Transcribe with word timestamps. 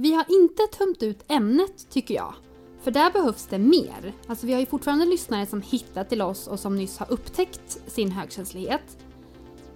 Vi 0.00 0.14
har 0.14 0.24
inte 0.28 0.62
tömt 0.78 1.02
ut 1.02 1.24
ämnet 1.28 1.90
tycker 1.90 2.14
jag. 2.14 2.34
För 2.82 2.90
där 2.90 3.10
behövs 3.10 3.46
det 3.46 3.58
mer. 3.58 4.12
Alltså 4.26 4.46
vi 4.46 4.52
har 4.52 4.60
ju 4.60 4.66
fortfarande 4.66 5.04
lyssnare 5.04 5.46
som 5.46 5.62
hittat 5.62 6.08
till 6.08 6.22
oss 6.22 6.46
och 6.46 6.60
som 6.60 6.76
nyss 6.76 6.98
har 6.98 7.12
upptäckt 7.12 7.78
sin 7.86 8.10
högkänslighet. 8.10 8.98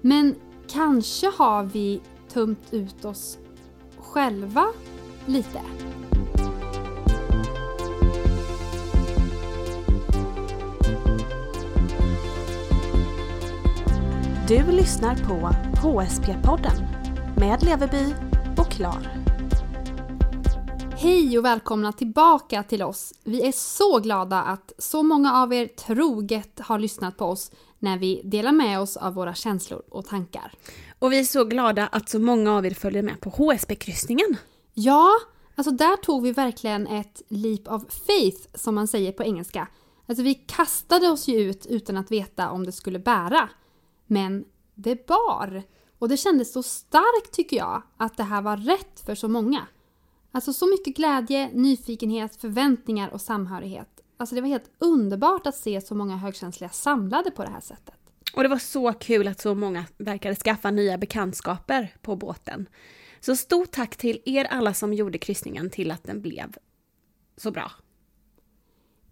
Men 0.00 0.35
kanske 0.69 1.27
har 1.27 1.64
vi 1.64 2.00
tömt 2.29 2.66
ut 2.71 3.04
oss 3.04 3.38
själva 3.98 4.66
lite. 5.27 5.61
Du 14.48 14.73
lyssnar 14.73 15.16
på 15.16 15.50
HSP-podden 15.82 16.86
med 17.36 17.62
Leveby 17.62 18.14
och 18.59 18.70
Klar. 18.70 19.21
Hej 21.03 21.39
och 21.39 21.45
välkomna 21.45 21.92
tillbaka 21.92 22.62
till 22.62 22.83
oss. 22.83 23.12
Vi 23.24 23.43
är 23.43 23.52
så 23.52 23.98
glada 23.98 24.43
att 24.43 24.73
så 24.79 25.02
många 25.02 25.43
av 25.43 25.52
er 25.52 25.66
troget 25.66 26.60
har 26.60 26.79
lyssnat 26.79 27.16
på 27.16 27.24
oss 27.24 27.51
när 27.79 27.98
vi 27.98 28.23
delar 28.24 28.52
med 28.52 28.80
oss 28.80 28.97
av 28.97 29.15
våra 29.15 29.34
känslor 29.34 29.83
och 29.88 30.07
tankar. 30.07 30.52
Och 30.98 31.12
vi 31.12 31.19
är 31.19 31.24
så 31.24 31.45
glada 31.45 31.87
att 31.87 32.09
så 32.09 32.19
många 32.19 32.57
av 32.57 32.66
er 32.66 32.70
följer 32.70 33.02
med 33.02 33.20
på 33.20 33.30
HSP-kryssningen. 33.30 34.37
Ja, 34.74 35.10
alltså 35.55 35.70
där 35.70 35.96
tog 35.96 36.23
vi 36.23 36.33
verkligen 36.33 36.87
ett 36.87 37.23
leap 37.29 37.69
of 37.69 37.82
faith 38.07 38.48
som 38.55 38.74
man 38.74 38.88
säger 38.88 39.12
på 39.12 39.23
engelska. 39.23 39.69
Alltså 40.07 40.23
vi 40.23 40.34
kastade 40.34 41.09
oss 41.09 41.29
ju 41.29 41.38
ut 41.38 41.66
utan 41.66 41.96
att 41.96 42.10
veta 42.10 42.51
om 42.51 42.66
det 42.66 42.73
skulle 42.73 42.98
bära. 42.98 43.48
Men 44.07 44.45
det 44.74 45.07
bar. 45.07 45.62
Och 45.98 46.09
det 46.09 46.16
kändes 46.16 46.52
så 46.52 46.62
starkt 46.62 47.32
tycker 47.32 47.57
jag 47.57 47.82
att 47.96 48.16
det 48.16 48.23
här 48.23 48.43
var 48.43 48.57
rätt 48.57 49.02
för 49.07 49.15
så 49.15 49.29
många. 49.29 49.66
Alltså 50.32 50.52
så 50.52 50.66
mycket 50.66 50.96
glädje, 50.96 51.50
nyfikenhet, 51.52 52.36
förväntningar 52.36 53.09
och 53.09 53.20
samhörighet. 53.20 53.88
Alltså 54.16 54.34
det 54.34 54.40
var 54.40 54.48
helt 54.48 54.70
underbart 54.79 55.46
att 55.46 55.57
se 55.57 55.80
så 55.80 55.95
många 55.95 56.16
högkänsliga 56.16 56.70
samlade 56.70 57.30
på 57.30 57.43
det 57.43 57.51
här 57.51 57.60
sättet. 57.60 57.95
Och 58.34 58.42
det 58.42 58.48
var 58.48 58.59
så 58.59 58.92
kul 58.92 59.29
att 59.29 59.40
så 59.40 59.54
många 59.54 59.84
verkade 59.98 60.34
skaffa 60.34 60.70
nya 60.70 60.98
bekantskaper 60.98 61.95
på 62.02 62.16
båten. 62.16 62.68
Så 63.20 63.37
stort 63.37 63.70
tack 63.70 63.96
till 63.96 64.22
er 64.25 64.44
alla 64.44 64.75
som 64.75 64.94
gjorde 64.94 65.19
kryssningen 65.19 65.70
till 65.70 65.91
att 65.91 66.04
den 66.04 66.22
blev 66.22 66.56
så 67.37 67.50
bra. 67.50 67.72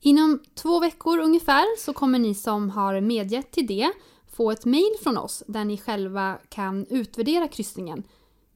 Inom 0.01 0.43
två 0.55 0.81
veckor 0.81 1.19
ungefär 1.19 1.79
så 1.79 1.93
kommer 1.93 2.19
ni 2.19 2.35
som 2.35 2.71
har 2.71 3.01
medgett 3.01 3.51
till 3.51 3.67
det 3.67 3.93
få 4.33 4.51
ett 4.51 4.65
mail 4.65 4.93
från 5.03 5.19
oss 5.19 5.43
där 5.47 5.65
ni 5.65 5.79
själva 5.79 6.39
kan 6.49 6.87
utvärdera 6.87 7.49
kryssningen. 7.49 8.03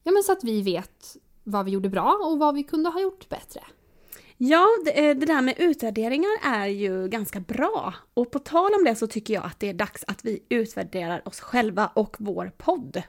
Ja, 0.03 0.11
men 0.11 0.23
så 0.23 0.31
att 0.31 0.43
vi 0.43 0.61
vet 0.61 1.17
vad 1.45 1.65
vi 1.65 1.71
gjorde 1.71 1.89
bra 1.89 2.19
och 2.23 2.39
vad 2.39 2.55
vi 2.55 2.63
kunde 2.63 2.89
ha 2.89 3.01
gjort 3.01 3.29
bättre. 3.29 3.61
Ja, 4.37 4.67
det, 4.85 5.13
det, 5.13 5.25
där 5.25 5.41
med 5.41 5.55
utvärderingar 5.57 6.31
är 6.43 6.67
ju 6.67 7.07
ganska 7.07 7.39
bra. 7.39 7.93
Och 8.13 8.31
på 8.31 8.39
tal 8.39 8.73
om 8.73 8.83
det 8.83 8.95
så 8.95 9.07
tycker 9.07 9.33
jag 9.33 9.45
att 9.45 9.59
det 9.59 9.69
är 9.69 9.73
dags 9.73 10.03
att 10.07 10.25
vi 10.25 10.43
utvärderar 10.49 11.27
oss 11.27 11.39
själva 11.39 11.91
och 11.93 12.15
vår 12.19 12.51
podd. 12.57 13.03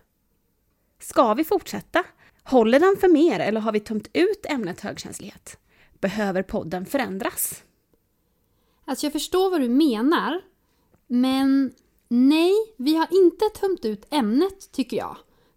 Ska 0.99 1.35
vi 1.35 1.45
fortsätta? 1.45 2.05
Håller 2.45 2.81
den 2.81 2.97
för 3.01 3.09
mer 3.09 3.41
eller 3.41 3.61
har 3.61 3.73
vi 3.73 3.81
tömt 3.81 4.09
ut 4.13 4.47
ämnet 4.49 4.81
högkänslighet? 4.81 5.59
Behöver 6.01 6.43
podden 6.43 6.87
förändras? 6.87 7.65
Alltså 8.85 9.07
jag 9.07 9.13
förstår 9.13 9.51
vad 9.51 9.61
du 9.61 9.69
menar, 9.69 10.41
men 11.07 11.73
nej, 12.09 12.53
vi 12.77 12.97
har 12.97 13.09
inte 13.11 13.45
tömt 13.61 13.85
ut 13.85 14.07
ämnet 14.11 14.73
tycker 14.73 14.97
jag. 14.97 15.17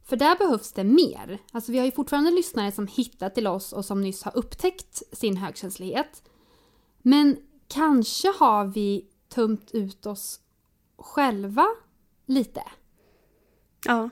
För 0.10 0.16
där 0.16 0.38
behövs 0.38 0.72
det 0.72 0.84
mer. 0.84 1.40
Alltså 1.52 1.72
vi 1.72 1.78
har 1.78 1.86
ju 1.86 1.92
fortfarande 1.92 2.32
lyssnare 2.32 2.72
som 2.72 2.88
hittat 2.88 3.36
till 3.36 3.48
oss 3.48 3.74
och 3.74 3.86
som 3.86 4.02
nyss 4.02 4.24
har 4.24 4.38
upptäckt 4.38 5.18
sin 5.18 5.38
högkänslighet. 5.38 6.24
Men 7.02 7.38
kanske 7.68 8.28
har 8.40 8.66
vi 8.66 9.08
tömt 9.28 9.72
ut 9.72 10.06
oss 10.06 10.40
själva 10.98 11.68
lite. 12.26 12.64
Ja. 13.86 14.10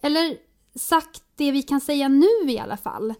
Eller 0.00 0.36
sagt 0.74 1.24
det 1.36 1.50
vi 1.50 1.62
kan 1.62 1.80
säga 1.80 2.08
nu 2.08 2.50
i 2.50 2.58
alla 2.58 2.76
fall. 2.76 3.14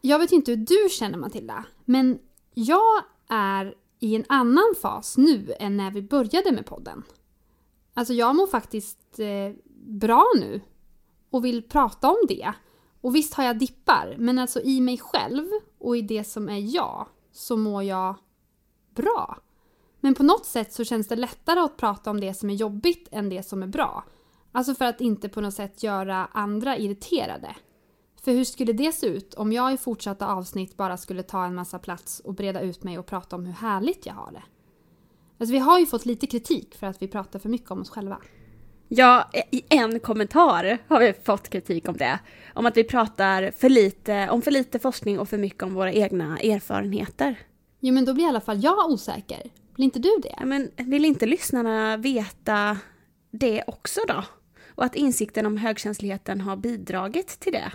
Jag 0.00 0.18
vet 0.18 0.32
inte 0.32 0.50
hur 0.50 0.58
du 0.58 0.88
känner 0.90 1.18
Matilda, 1.18 1.64
men 1.84 2.18
jag 2.54 3.04
är 3.28 3.74
i 3.98 4.16
en 4.16 4.24
annan 4.28 4.74
fas 4.82 5.16
nu 5.16 5.54
än 5.60 5.76
när 5.76 5.90
vi 5.90 6.02
började 6.02 6.52
med 6.52 6.66
podden. 6.66 7.02
Alltså 7.94 8.14
jag 8.14 8.36
mår 8.36 8.46
faktiskt 8.46 9.18
eh, 9.18 9.52
bra 9.78 10.24
nu 10.36 10.60
och 11.30 11.44
vill 11.44 11.62
prata 11.62 12.08
om 12.08 12.18
det. 12.28 12.52
Och 13.00 13.14
visst 13.14 13.34
har 13.34 13.44
jag 13.44 13.58
dippar, 13.58 14.16
men 14.18 14.38
alltså 14.38 14.60
i 14.60 14.80
mig 14.80 14.98
själv 14.98 15.46
och 15.78 15.96
i 15.96 16.02
det 16.02 16.24
som 16.24 16.48
är 16.48 16.74
jag 16.74 17.06
så 17.32 17.56
mår 17.56 17.82
jag 17.82 18.14
bra. 18.94 19.38
Men 20.00 20.14
på 20.14 20.22
något 20.22 20.46
sätt 20.46 20.72
så 20.72 20.84
känns 20.84 21.08
det 21.08 21.16
lättare 21.16 21.60
att 21.60 21.76
prata 21.76 22.10
om 22.10 22.20
det 22.20 22.34
som 22.34 22.50
är 22.50 22.54
jobbigt 22.54 23.08
än 23.10 23.28
det 23.28 23.42
som 23.42 23.62
är 23.62 23.66
bra. 23.66 24.04
Alltså 24.52 24.74
för 24.74 24.84
att 24.84 25.00
inte 25.00 25.28
på 25.28 25.40
något 25.40 25.54
sätt 25.54 25.82
göra 25.82 26.28
andra 26.32 26.76
irriterade. 26.76 27.56
För 28.22 28.32
hur 28.32 28.44
skulle 28.44 28.72
det 28.72 28.92
se 28.92 29.06
ut 29.06 29.34
om 29.34 29.52
jag 29.52 29.72
i 29.72 29.76
fortsatta 29.76 30.26
avsnitt 30.26 30.76
bara 30.76 30.96
skulle 30.96 31.22
ta 31.22 31.44
en 31.44 31.54
massa 31.54 31.78
plats 31.78 32.20
och 32.20 32.34
breda 32.34 32.60
ut 32.60 32.82
mig 32.82 32.98
och 32.98 33.06
prata 33.06 33.36
om 33.36 33.46
hur 33.46 33.52
härligt 33.52 34.06
jag 34.06 34.14
har 34.14 34.32
det? 34.32 34.42
Alltså 35.38 35.52
vi 35.52 35.58
har 35.58 35.78
ju 35.78 35.86
fått 35.86 36.06
lite 36.06 36.26
kritik 36.26 36.74
för 36.74 36.86
att 36.86 37.02
vi 37.02 37.08
pratar 37.08 37.38
för 37.38 37.48
mycket 37.48 37.70
om 37.70 37.80
oss 37.80 37.90
själva. 37.90 38.20
Ja, 38.88 39.30
i 39.50 39.62
en 39.68 40.00
kommentar 40.00 40.78
har 40.88 41.00
vi 41.00 41.12
fått 41.12 41.48
kritik 41.48 41.88
om 41.88 41.96
det. 41.96 42.18
Om 42.54 42.66
att 42.66 42.76
vi 42.76 42.84
pratar 42.84 43.50
för 43.50 43.68
lite, 43.68 44.28
om 44.30 44.42
för 44.42 44.50
lite 44.50 44.78
forskning 44.78 45.18
och 45.18 45.28
för 45.28 45.38
mycket 45.38 45.62
om 45.62 45.74
våra 45.74 45.92
egna 45.92 46.38
erfarenheter. 46.38 47.38
Jo 47.80 47.94
men 47.94 48.04
då 48.04 48.14
blir 48.14 48.24
i 48.24 48.28
alla 48.28 48.40
fall 48.40 48.64
jag 48.64 48.90
osäker. 48.90 49.50
Blir 49.74 49.84
inte 49.84 49.98
du 49.98 50.18
det? 50.22 50.34
Ja, 50.38 50.46
men 50.46 50.70
vill 50.76 51.04
inte 51.04 51.26
lyssnarna 51.26 51.96
veta 51.96 52.78
det 53.30 53.64
också 53.66 54.00
då? 54.08 54.24
Och 54.74 54.84
att 54.84 54.94
insikten 54.94 55.46
om 55.46 55.56
högkänsligheten 55.56 56.40
har 56.40 56.56
bidragit 56.56 57.28
till 57.28 57.52
det. 57.52 57.72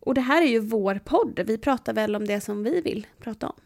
Och 0.00 0.14
det 0.14 0.20
här 0.20 0.42
är 0.42 0.46
ju 0.46 0.58
vår 0.58 1.00
podd, 1.04 1.40
vi 1.46 1.58
pratar 1.58 1.92
väl 1.92 2.16
om 2.16 2.26
det 2.26 2.40
som 2.40 2.64
vi 2.64 2.80
vill 2.80 3.06
prata 3.20 3.48
om. 3.48 3.60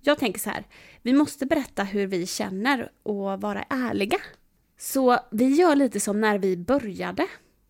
Jag 0.00 0.18
tänker 0.18 0.40
så 0.40 0.50
här, 0.50 0.64
vi 1.02 1.12
måste 1.12 1.46
berätta 1.46 1.82
hur 1.82 2.06
vi 2.06 2.26
känner 2.26 2.90
och 3.02 3.40
vara 3.40 3.62
ärliga. 3.62 4.18
Så 4.80 5.18
vi 5.30 5.48
gör 5.54 5.76
lite 5.76 6.00
som 6.00 6.20
när 6.20 6.38
vi 6.38 6.56
började. 6.56 7.26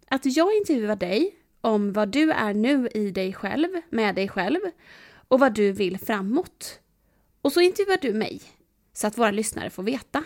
Att 0.09 0.37
jag 0.37 0.57
intervjuar 0.57 0.97
dig 0.97 1.37
om 1.61 1.93
vad 1.93 2.09
du 2.09 2.31
är 2.31 2.55
nu 2.55 2.89
i 2.95 3.11
dig 3.11 3.33
själv, 3.33 3.69
med 3.91 4.15
dig 4.15 4.29
själv 4.29 4.59
och 5.29 5.41
vad 5.41 5.55
du 5.55 5.73
vill 5.73 5.99
framåt. 5.99 6.81
Och 7.43 7.53
så 7.53 7.61
intervjuar 7.61 7.99
du 8.03 8.15
mig, 8.15 8.43
så 8.93 9.07
att 9.07 9.19
våra 9.19 9.31
lyssnare 9.31 9.71
får 9.71 9.83
veta. 9.83 10.25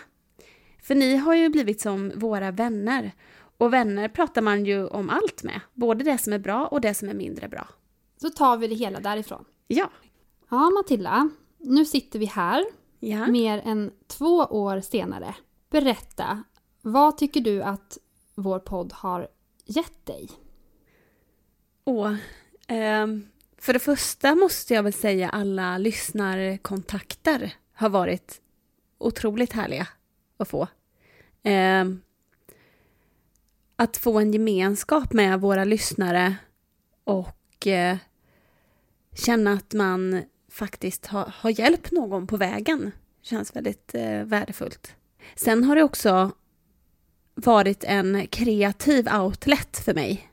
För 0.81 0.95
ni 0.95 1.15
har 1.15 1.35
ju 1.35 1.49
blivit 1.49 1.81
som 1.81 2.11
våra 2.15 2.51
vänner. 2.51 3.11
Och 3.57 3.73
vänner 3.73 4.07
pratar 4.09 4.41
man 4.41 4.65
ju 4.65 4.87
om 4.87 5.09
allt 5.09 5.43
med, 5.43 5.61
både 5.73 6.03
det 6.03 6.17
som 6.17 6.33
är 6.33 6.39
bra 6.39 6.67
och 6.67 6.81
det 6.81 6.93
som 6.93 7.09
är 7.09 7.13
mindre 7.13 7.47
bra. 7.47 7.67
Så 8.21 8.29
tar 8.29 8.57
vi 8.57 8.67
det 8.67 8.75
hela 8.75 8.99
därifrån. 8.99 9.45
Ja. 9.67 9.91
Ja, 10.49 10.69
Matilda. 10.69 11.29
Nu 11.57 11.85
sitter 11.85 12.19
vi 12.19 12.25
här, 12.25 12.65
ja. 12.99 13.27
mer 13.27 13.61
än 13.65 13.91
två 14.07 14.37
år 14.37 14.81
senare. 14.81 15.35
Berätta, 15.69 16.43
vad 16.85 17.17
tycker 17.17 17.41
du 17.41 17.63
att 17.63 17.97
vår 18.35 18.59
podd 18.59 18.93
har 18.93 19.27
gett 19.65 20.05
dig? 20.05 20.29
Åh, 21.83 22.13
eh, 22.67 23.07
för 23.57 23.73
det 23.73 23.79
första 23.79 24.35
måste 24.35 24.73
jag 24.73 24.83
väl 24.83 24.93
säga 24.93 25.29
alla 25.29 25.77
lyssnarkontakter 25.77 27.53
har 27.73 27.89
varit 27.89 28.41
otroligt 28.97 29.53
härliga 29.53 29.87
att 30.37 30.47
få. 30.47 30.67
Eh, 31.43 31.85
att 33.75 33.97
få 33.97 34.19
en 34.19 34.33
gemenskap 34.33 35.13
med 35.13 35.41
våra 35.41 35.63
lyssnare 35.63 36.35
och 37.03 37.67
eh, 37.67 37.97
känna 39.13 39.53
att 39.53 39.73
man 39.73 40.23
faktiskt 40.49 41.05
har, 41.05 41.33
har 41.37 41.59
hjälpt 41.59 41.91
någon 41.91 42.27
på 42.27 42.37
vägen 42.37 42.91
känns 43.21 43.55
väldigt 43.55 43.95
eh, 43.95 44.23
värdefullt. 44.23 44.95
Sen 45.35 45.63
har 45.63 45.75
det 45.75 45.83
också 45.83 46.31
varit 47.35 47.83
en 47.83 48.27
kreativ 48.27 49.07
outlet 49.07 49.77
för 49.77 49.93
mig. 49.93 50.29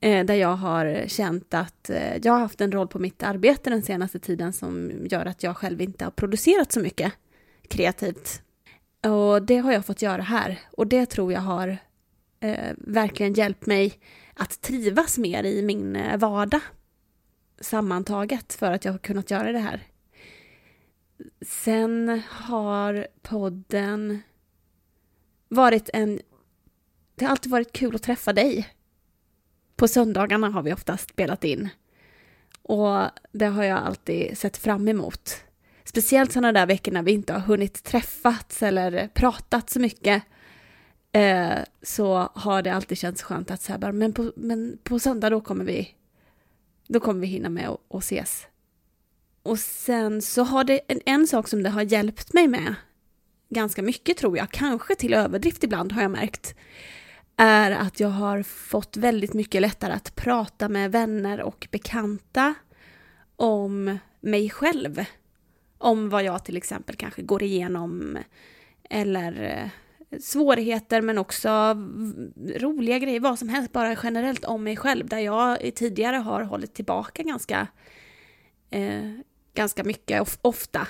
Eh, 0.00 0.24
där 0.24 0.34
jag 0.34 0.56
har 0.56 1.04
känt 1.06 1.54
att 1.54 1.90
eh, 1.90 2.16
jag 2.22 2.32
har 2.32 2.40
haft 2.40 2.60
en 2.60 2.72
roll 2.72 2.88
på 2.88 2.98
mitt 2.98 3.22
arbete 3.22 3.70
den 3.70 3.82
senaste 3.82 4.18
tiden 4.18 4.52
som 4.52 4.92
gör 5.10 5.26
att 5.26 5.42
jag 5.42 5.56
själv 5.56 5.80
inte 5.80 6.04
har 6.04 6.10
producerat 6.10 6.72
så 6.72 6.80
mycket 6.80 7.12
kreativt. 7.68 8.42
Och 9.02 9.42
det 9.42 9.56
har 9.56 9.72
jag 9.72 9.86
fått 9.86 10.02
göra 10.02 10.22
här 10.22 10.60
och 10.70 10.86
det 10.86 11.06
tror 11.06 11.32
jag 11.32 11.40
har 11.40 11.78
eh, 12.40 12.72
verkligen 12.76 13.34
hjälpt 13.34 13.66
mig 13.66 13.98
att 14.34 14.60
trivas 14.60 15.18
mer 15.18 15.44
i 15.44 15.62
min 15.62 15.96
eh, 15.96 16.18
vardag 16.18 16.60
sammantaget 17.60 18.54
för 18.54 18.72
att 18.72 18.84
jag 18.84 18.92
har 18.92 18.98
kunnat 18.98 19.30
göra 19.30 19.52
det 19.52 19.58
här. 19.58 19.82
Sen 21.46 22.22
har 22.28 23.06
podden 23.22 24.22
varit 25.54 25.90
en... 25.92 26.20
Det 27.14 27.24
har 27.24 27.30
alltid 27.30 27.52
varit 27.52 27.72
kul 27.72 27.94
att 27.94 28.02
träffa 28.02 28.32
dig. 28.32 28.68
På 29.76 29.88
söndagarna 29.88 30.48
har 30.48 30.62
vi 30.62 30.72
oftast 30.72 31.10
spelat 31.10 31.44
in. 31.44 31.68
Och 32.62 33.08
det 33.32 33.46
har 33.46 33.64
jag 33.64 33.78
alltid 33.78 34.38
sett 34.38 34.56
fram 34.56 34.88
emot. 34.88 35.36
Speciellt 35.84 36.32
sådana 36.32 36.52
där 36.52 36.66
veckor 36.66 36.92
när 36.92 37.02
vi 37.02 37.12
inte 37.12 37.32
har 37.32 37.40
hunnit 37.40 37.84
träffats 37.84 38.62
eller 38.62 39.08
pratat 39.08 39.70
så 39.70 39.80
mycket. 39.80 40.22
Eh, 41.12 41.58
så 41.82 42.30
har 42.34 42.62
det 42.62 42.74
alltid 42.74 42.98
känts 42.98 43.22
skönt 43.22 43.50
att 43.50 43.62
säga 43.62 43.78
bara, 43.78 43.92
men 43.92 44.12
på, 44.12 44.32
men 44.36 44.78
på 44.82 44.98
söndag 44.98 45.30
då 45.30 45.40
kommer 45.40 45.64
vi, 45.64 45.94
då 46.88 47.00
kommer 47.00 47.20
vi 47.20 47.26
hinna 47.26 47.48
med 47.48 47.68
att 47.68 48.02
ses. 48.02 48.46
Och 49.42 49.58
sen 49.58 50.22
så 50.22 50.42
har 50.42 50.64
det 50.64 50.80
en, 50.88 51.00
en 51.06 51.26
sak 51.26 51.48
som 51.48 51.62
det 51.62 51.70
har 51.70 51.82
hjälpt 51.82 52.32
mig 52.32 52.48
med 52.48 52.74
ganska 53.54 53.82
mycket 53.82 54.16
tror 54.16 54.36
jag, 54.36 54.50
kanske 54.50 54.94
till 54.94 55.14
överdrift 55.14 55.64
ibland 55.64 55.92
har 55.92 56.02
jag 56.02 56.10
märkt, 56.10 56.54
är 57.36 57.70
att 57.70 58.00
jag 58.00 58.08
har 58.08 58.42
fått 58.42 58.96
väldigt 58.96 59.34
mycket 59.34 59.62
lättare 59.62 59.92
att 59.92 60.14
prata 60.14 60.68
med 60.68 60.92
vänner 60.92 61.40
och 61.40 61.68
bekanta 61.70 62.54
om 63.36 63.98
mig 64.20 64.50
själv. 64.50 65.04
Om 65.78 66.08
vad 66.08 66.24
jag 66.24 66.44
till 66.44 66.56
exempel 66.56 66.96
kanske 66.96 67.22
går 67.22 67.42
igenom 67.42 68.18
eller 68.90 69.42
eh, 69.42 69.70
svårigheter 70.20 71.00
men 71.00 71.18
också 71.18 71.76
roliga 72.56 72.98
grejer, 72.98 73.20
vad 73.20 73.38
som 73.38 73.48
helst, 73.48 73.72
bara 73.72 73.96
generellt 74.02 74.44
om 74.44 74.64
mig 74.64 74.76
själv, 74.76 75.08
där 75.08 75.18
jag 75.18 75.70
tidigare 75.74 76.16
har 76.16 76.42
hållit 76.42 76.74
tillbaka 76.74 77.22
ganska, 77.22 77.66
eh, 78.70 79.10
ganska 79.54 79.84
mycket, 79.84 80.38
ofta. 80.42 80.88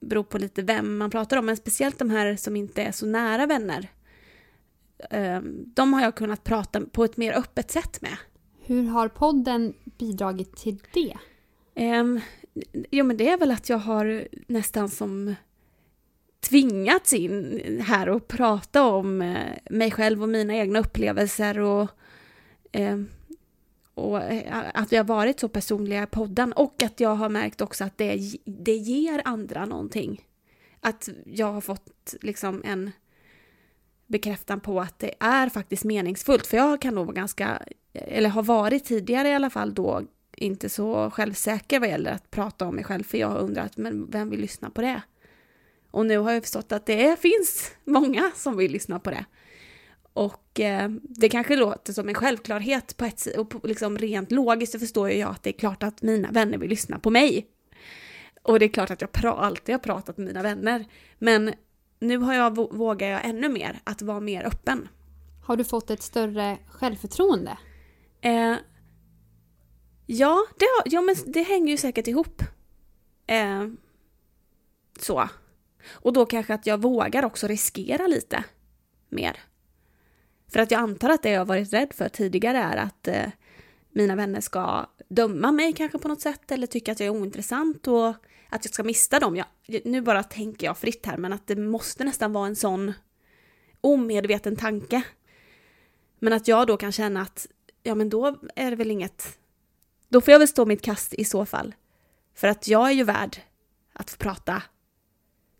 Beror 0.00 0.22
på 0.22 0.38
lite 0.38 0.62
vem 0.62 0.98
man 0.98 1.10
pratar 1.10 1.36
om, 1.36 1.46
men 1.46 1.56
speciellt 1.56 1.98
de 1.98 2.10
här 2.10 2.36
som 2.36 2.56
inte 2.56 2.82
är 2.82 2.92
så 2.92 3.06
nära 3.06 3.46
vänner. 3.46 3.88
Eh, 5.10 5.40
de 5.74 5.92
har 5.92 6.02
jag 6.02 6.14
kunnat 6.14 6.44
prata 6.44 6.80
på 6.80 7.04
ett 7.04 7.16
mer 7.16 7.32
öppet 7.32 7.70
sätt 7.70 8.02
med. 8.02 8.16
Hur 8.60 8.84
har 8.84 9.08
podden 9.08 9.74
bidragit 9.98 10.56
till 10.56 10.82
det? 10.94 11.16
Eh, 11.74 12.04
jo, 12.90 13.04
men 13.04 13.16
det 13.16 13.28
är 13.28 13.38
väl 13.38 13.50
att 13.50 13.68
jag 13.68 13.78
har 13.78 14.28
nästan 14.48 14.88
som 14.88 15.34
tvingats 16.40 17.12
in 17.12 17.60
här 17.86 18.08
och 18.08 18.28
prata 18.28 18.84
om 18.84 19.22
eh, 19.22 19.56
mig 19.70 19.90
själv 19.90 20.22
och 20.22 20.28
mina 20.28 20.54
egna 20.54 20.78
upplevelser 20.78 21.58
och, 21.58 21.88
eh, 22.72 22.98
och 24.00 24.22
eh, 24.22 24.70
att 24.74 24.92
vi 24.92 24.96
har 24.96 25.04
varit 25.04 25.40
så 25.40 25.48
personliga 25.48 26.02
i 26.02 26.06
podden 26.06 26.52
och 26.52 26.82
att 26.82 27.00
jag 27.00 27.14
har 27.14 27.28
märkt 27.28 27.60
också 27.60 27.84
att 27.84 27.98
det, 27.98 28.18
det 28.44 28.76
ger 28.76 29.22
andra 29.24 29.64
någonting. 29.64 30.26
Att 30.80 31.08
jag 31.24 31.52
har 31.52 31.60
fått 31.60 32.14
liksom 32.20 32.62
en 32.64 32.90
bekräftan 34.06 34.60
på 34.60 34.80
att 34.80 34.98
det 34.98 35.14
är 35.20 35.48
faktiskt 35.48 35.84
meningsfullt. 35.84 36.46
För 36.46 36.56
jag 36.56 36.80
kan 36.80 36.94
nog 36.94 37.06
vara 37.06 37.14
ganska, 37.14 37.62
eller 37.92 38.28
har 38.28 38.42
varit 38.42 38.84
tidigare 38.84 39.28
i 39.28 39.34
alla 39.34 39.50
fall 39.50 39.74
då, 39.74 40.02
inte 40.36 40.68
så 40.68 41.10
självsäker 41.10 41.80
vad 41.80 41.88
gäller 41.88 42.12
att 42.12 42.30
prata 42.30 42.66
om 42.66 42.74
mig 42.74 42.84
själv. 42.84 43.04
För 43.04 43.18
jag 43.18 43.28
har 43.28 43.38
undrat, 43.38 43.76
men 43.76 44.10
vem 44.10 44.30
vill 44.30 44.40
lyssna 44.40 44.70
på 44.70 44.80
det? 44.80 45.02
Och 45.90 46.06
nu 46.06 46.18
har 46.18 46.32
jag 46.32 46.42
förstått 46.42 46.72
att 46.72 46.86
det 46.86 47.20
finns 47.20 47.72
många 47.84 48.30
som 48.34 48.56
vill 48.56 48.72
lyssna 48.72 48.98
på 48.98 49.10
det. 49.10 49.24
Och 50.20 50.60
eh, 50.60 50.88
det 51.02 51.28
kanske 51.28 51.56
låter 51.56 51.92
som 51.92 52.08
en 52.08 52.14
självklarhet 52.14 52.96
på 52.96 53.04
ett 53.04 53.26
och 53.36 53.68
liksom 53.68 53.98
rent 53.98 54.32
logiskt 54.32 54.72
så 54.72 54.78
förstår 54.78 55.10
jag 55.10 55.30
att 55.30 55.42
det 55.42 55.50
är 55.50 55.58
klart 55.58 55.82
att 55.82 56.02
mina 56.02 56.30
vänner 56.30 56.58
vill 56.58 56.70
lyssna 56.70 56.98
på 56.98 57.10
mig. 57.10 57.46
Och 58.42 58.58
det 58.58 58.64
är 58.64 58.68
klart 58.68 58.90
att 58.90 59.00
jag 59.00 59.12
pra 59.12 59.32
alltid 59.32 59.74
har 59.74 59.80
pratat 59.80 60.18
med 60.18 60.26
mina 60.26 60.42
vänner. 60.42 60.84
Men 61.18 61.52
nu 62.00 62.18
har 62.18 62.34
jag, 62.34 62.56
vågar 62.56 63.08
jag 63.08 63.24
ännu 63.24 63.48
mer 63.48 63.80
att 63.84 64.02
vara 64.02 64.20
mer 64.20 64.46
öppen. 64.46 64.88
Har 65.44 65.56
du 65.56 65.64
fått 65.64 65.90
ett 65.90 66.02
större 66.02 66.58
självförtroende? 66.68 67.58
Eh, 68.20 68.54
ja, 70.06 70.46
det, 70.58 70.66
ja, 70.84 71.00
men 71.00 71.16
det 71.26 71.42
hänger 71.42 71.70
ju 71.70 71.76
säkert 71.76 72.06
ihop. 72.06 72.42
Eh, 73.26 73.68
så. 74.98 75.28
Och 75.90 76.12
då 76.12 76.26
kanske 76.26 76.54
att 76.54 76.66
jag 76.66 76.82
vågar 76.82 77.24
också 77.24 77.46
riskera 77.46 78.06
lite 78.06 78.44
mer. 79.08 79.49
För 80.52 80.60
att 80.60 80.70
jag 80.70 80.80
antar 80.80 81.10
att 81.10 81.22
det 81.22 81.30
jag 81.30 81.44
varit 81.44 81.72
rädd 81.72 81.92
för 81.94 82.08
tidigare 82.08 82.58
är 82.58 82.76
att 82.76 83.08
eh, 83.08 83.26
mina 83.90 84.16
vänner 84.16 84.40
ska 84.40 84.86
döma 85.08 85.52
mig 85.52 85.72
kanske 85.72 85.98
på 85.98 86.08
något 86.08 86.20
sätt 86.20 86.52
eller 86.52 86.66
tycka 86.66 86.92
att 86.92 87.00
jag 87.00 87.06
är 87.06 87.20
ointressant 87.20 87.88
och 87.88 88.08
att 88.48 88.64
jag 88.64 88.74
ska 88.74 88.82
mista 88.82 89.18
dem. 89.18 89.36
Jag, 89.36 89.46
nu 89.84 90.00
bara 90.00 90.22
tänker 90.22 90.66
jag 90.66 90.78
fritt 90.78 91.06
här, 91.06 91.16
men 91.16 91.32
att 91.32 91.46
det 91.46 91.56
måste 91.56 92.04
nästan 92.04 92.32
vara 92.32 92.46
en 92.46 92.56
sån 92.56 92.92
omedveten 93.80 94.56
tanke. 94.56 95.02
Men 96.18 96.32
att 96.32 96.48
jag 96.48 96.66
då 96.66 96.76
kan 96.76 96.92
känna 96.92 97.22
att, 97.22 97.46
ja 97.82 97.94
men 97.94 98.08
då 98.08 98.40
är 98.56 98.70
det 98.70 98.76
väl 98.76 98.90
inget, 98.90 99.38
då 100.08 100.20
får 100.20 100.32
jag 100.32 100.38
väl 100.38 100.48
stå 100.48 100.66
mitt 100.66 100.82
kast 100.82 101.14
i 101.14 101.24
så 101.24 101.46
fall. 101.46 101.74
För 102.34 102.48
att 102.48 102.68
jag 102.68 102.88
är 102.88 102.92
ju 102.92 103.04
värd 103.04 103.36
att 103.92 104.10
få 104.10 104.16
prata 104.16 104.62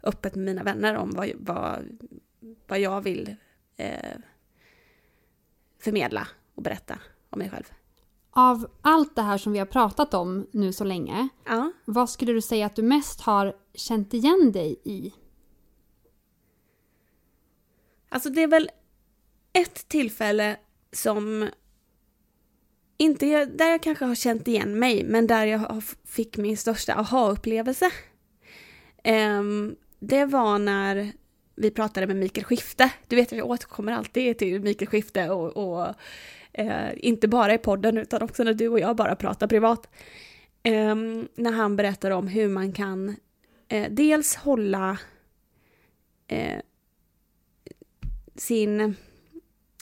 öppet 0.03 0.35
med 0.35 0.45
mina 0.45 0.63
vänner 0.63 0.95
om 0.95 1.11
vad, 1.11 1.31
vad, 1.35 1.99
vad 2.67 2.81
jag 2.81 3.01
vill 3.01 3.37
eh, 3.77 4.17
förmedla 5.81 6.29
och 6.55 6.63
berätta 6.63 6.99
om 7.31 7.39
mig 7.39 7.51
själv. 7.51 7.65
Av 8.31 8.71
allt 8.83 9.17
det 9.17 9.23
här 9.23 9.39
som 9.39 9.53
vi 9.53 9.59
har 9.59 9.67
pratat 9.67 10.15
om 10.15 10.47
nu 10.53 10.73
så 10.73 10.85
länge, 10.85 11.29
ja. 11.47 11.73
vad 11.85 12.11
skulle 12.11 12.33
du 12.33 12.41
säga 12.41 12.67
att 12.67 12.77
du 12.77 12.83
mest 12.83 13.21
har 13.21 13.57
känt 13.75 14.15
igen 14.15 14.53
dig 14.53 14.81
i? 14.85 15.13
Alltså 18.09 18.31
det 18.31 18.43
är 18.43 18.49
väl 18.49 18.71
ett 19.53 19.89
tillfälle 19.89 20.57
som 20.93 21.49
inte 22.97 23.45
där 23.45 23.71
jag 23.71 23.83
kanske 23.83 24.05
har 24.05 24.15
känt 24.15 24.49
igen 24.49 24.79
mig, 24.79 25.05
men 25.05 25.27
där 25.27 25.47
jag 25.47 25.83
fick 26.05 26.37
min 26.37 26.57
största 26.57 26.95
aha-upplevelse. 26.95 27.91
Um, 29.05 29.77
det 29.99 30.25
var 30.25 30.59
när 30.59 31.13
vi 31.61 31.71
pratade 31.71 32.07
med 32.07 32.17
Mikael 32.17 32.45
Skifte. 32.45 32.91
Du 33.09 33.17
vet, 33.17 33.33
jag 33.33 33.51
återkommer 33.51 33.93
alltid 33.93 34.39
till 34.39 34.61
Mikael 34.61 34.89
Skifte 34.89 35.31
och, 35.31 35.57
och 35.57 35.95
eh, 36.53 36.91
inte 36.97 37.29
bara 37.29 37.55
i 37.55 37.59
podden 37.59 37.99
utan 37.99 38.23
också 38.23 38.45
när 38.45 38.55
du 38.55 38.69
och 38.69 38.81
jag 38.81 38.97
bara 38.97 39.17
pratar 39.17 39.47
privat. 39.47 39.89
Eh, 40.63 40.95
när 41.35 41.53
han 41.53 41.77
berättar 41.77 42.11
om 42.11 42.29
hur 42.29 42.49
man 42.49 42.73
kan 42.73 43.17
eh, 43.69 43.91
dels 43.91 44.37
hålla 44.37 44.99
eh, 46.29 46.61
sin, 48.35 48.95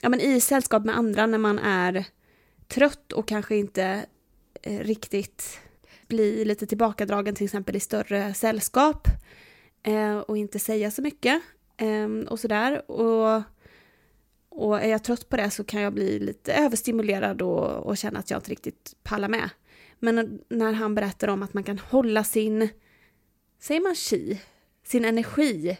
ja 0.01 0.09
men 0.09 0.21
i 0.21 0.41
sällskap 0.41 0.85
med 0.85 0.97
andra 0.97 1.25
när 1.25 1.37
man 1.37 1.59
är 1.59 2.05
trött 2.67 3.13
och 3.13 3.27
kanske 3.27 3.55
inte 3.55 4.05
eh, 4.61 4.79
riktigt 4.79 5.59
blir 6.07 6.45
lite 6.45 6.67
tillbakadragen 6.67 7.35
till 7.35 7.45
exempel 7.45 7.75
i 7.75 7.79
större 7.79 8.33
sällskap 8.33 9.07
eh, 9.83 10.17
och 10.17 10.37
inte 10.37 10.59
säga 10.59 10.91
så 10.91 11.01
mycket 11.01 11.41
eh, 11.79 12.07
och 12.29 12.39
sådär. 12.39 12.91
Och, 12.91 13.41
och 14.49 14.81
är 14.81 14.87
jag 14.87 15.03
trött 15.03 15.29
på 15.29 15.37
det 15.37 15.49
så 15.49 15.63
kan 15.63 15.81
jag 15.81 15.93
bli 15.93 16.19
lite 16.19 16.53
överstimulerad 16.53 17.41
och, 17.41 17.87
och 17.87 17.97
känna 17.97 18.19
att 18.19 18.29
jag 18.29 18.37
inte 18.37 18.51
riktigt 18.51 18.95
pallar 19.03 19.29
med. 19.29 19.49
Men 19.99 20.41
när 20.49 20.73
han 20.73 20.95
berättar 20.95 21.27
om 21.27 21.43
att 21.43 21.53
man 21.53 21.63
kan 21.63 21.79
hålla 21.79 22.23
sin, 22.23 22.69
säger 23.59 23.81
man 23.81 23.95
chi, 23.95 24.41
sin 24.83 25.05
energi 25.05 25.77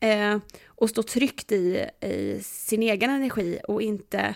eh, 0.00 0.38
och 0.66 0.90
stå 0.90 1.02
tryggt 1.02 1.52
i, 1.52 1.86
i, 2.00 2.40
sin 2.42 2.82
egen 2.82 3.10
energi 3.10 3.58
och 3.68 3.82
inte 3.82 4.34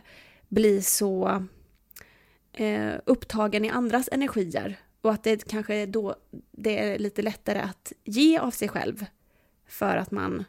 bli 0.49 0.82
så 0.82 1.44
eh, 2.52 2.94
upptagen 3.06 3.64
i 3.64 3.68
andras 3.68 4.08
energier 4.12 4.78
och 5.00 5.12
att 5.12 5.23
det 5.23 5.49
kanske 5.49 5.75
är 5.75 5.87
då 5.87 6.16
det 6.50 6.78
är 6.78 6.99
lite 6.99 7.23
lättare 7.23 7.58
att 7.58 7.92
ge 8.04 8.38
av 8.38 8.50
sig 8.50 8.68
själv. 8.68 9.04
För 9.68 9.96
att 9.96 10.11
man 10.11 10.44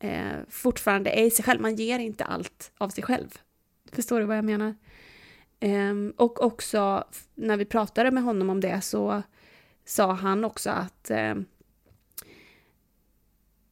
eh, 0.00 0.32
fortfarande 0.48 1.10
är 1.10 1.24
i 1.24 1.30
sig 1.30 1.44
själv. 1.44 1.60
Man 1.60 1.74
ger 1.74 1.98
inte 1.98 2.24
allt 2.24 2.72
av 2.78 2.88
sig 2.88 3.04
själv. 3.04 3.38
Förstår 3.92 4.20
du 4.20 4.26
vad 4.26 4.36
jag 4.36 4.44
menar? 4.44 4.74
Eh, 5.60 5.94
och 6.16 6.42
också 6.42 7.04
när 7.34 7.56
vi 7.56 7.64
pratade 7.64 8.10
med 8.10 8.22
honom 8.22 8.50
om 8.50 8.60
det 8.60 8.80
så 8.80 9.22
sa 9.84 10.12
han 10.12 10.44
också 10.44 10.70
att 10.70 11.10
ehm, 11.10 11.44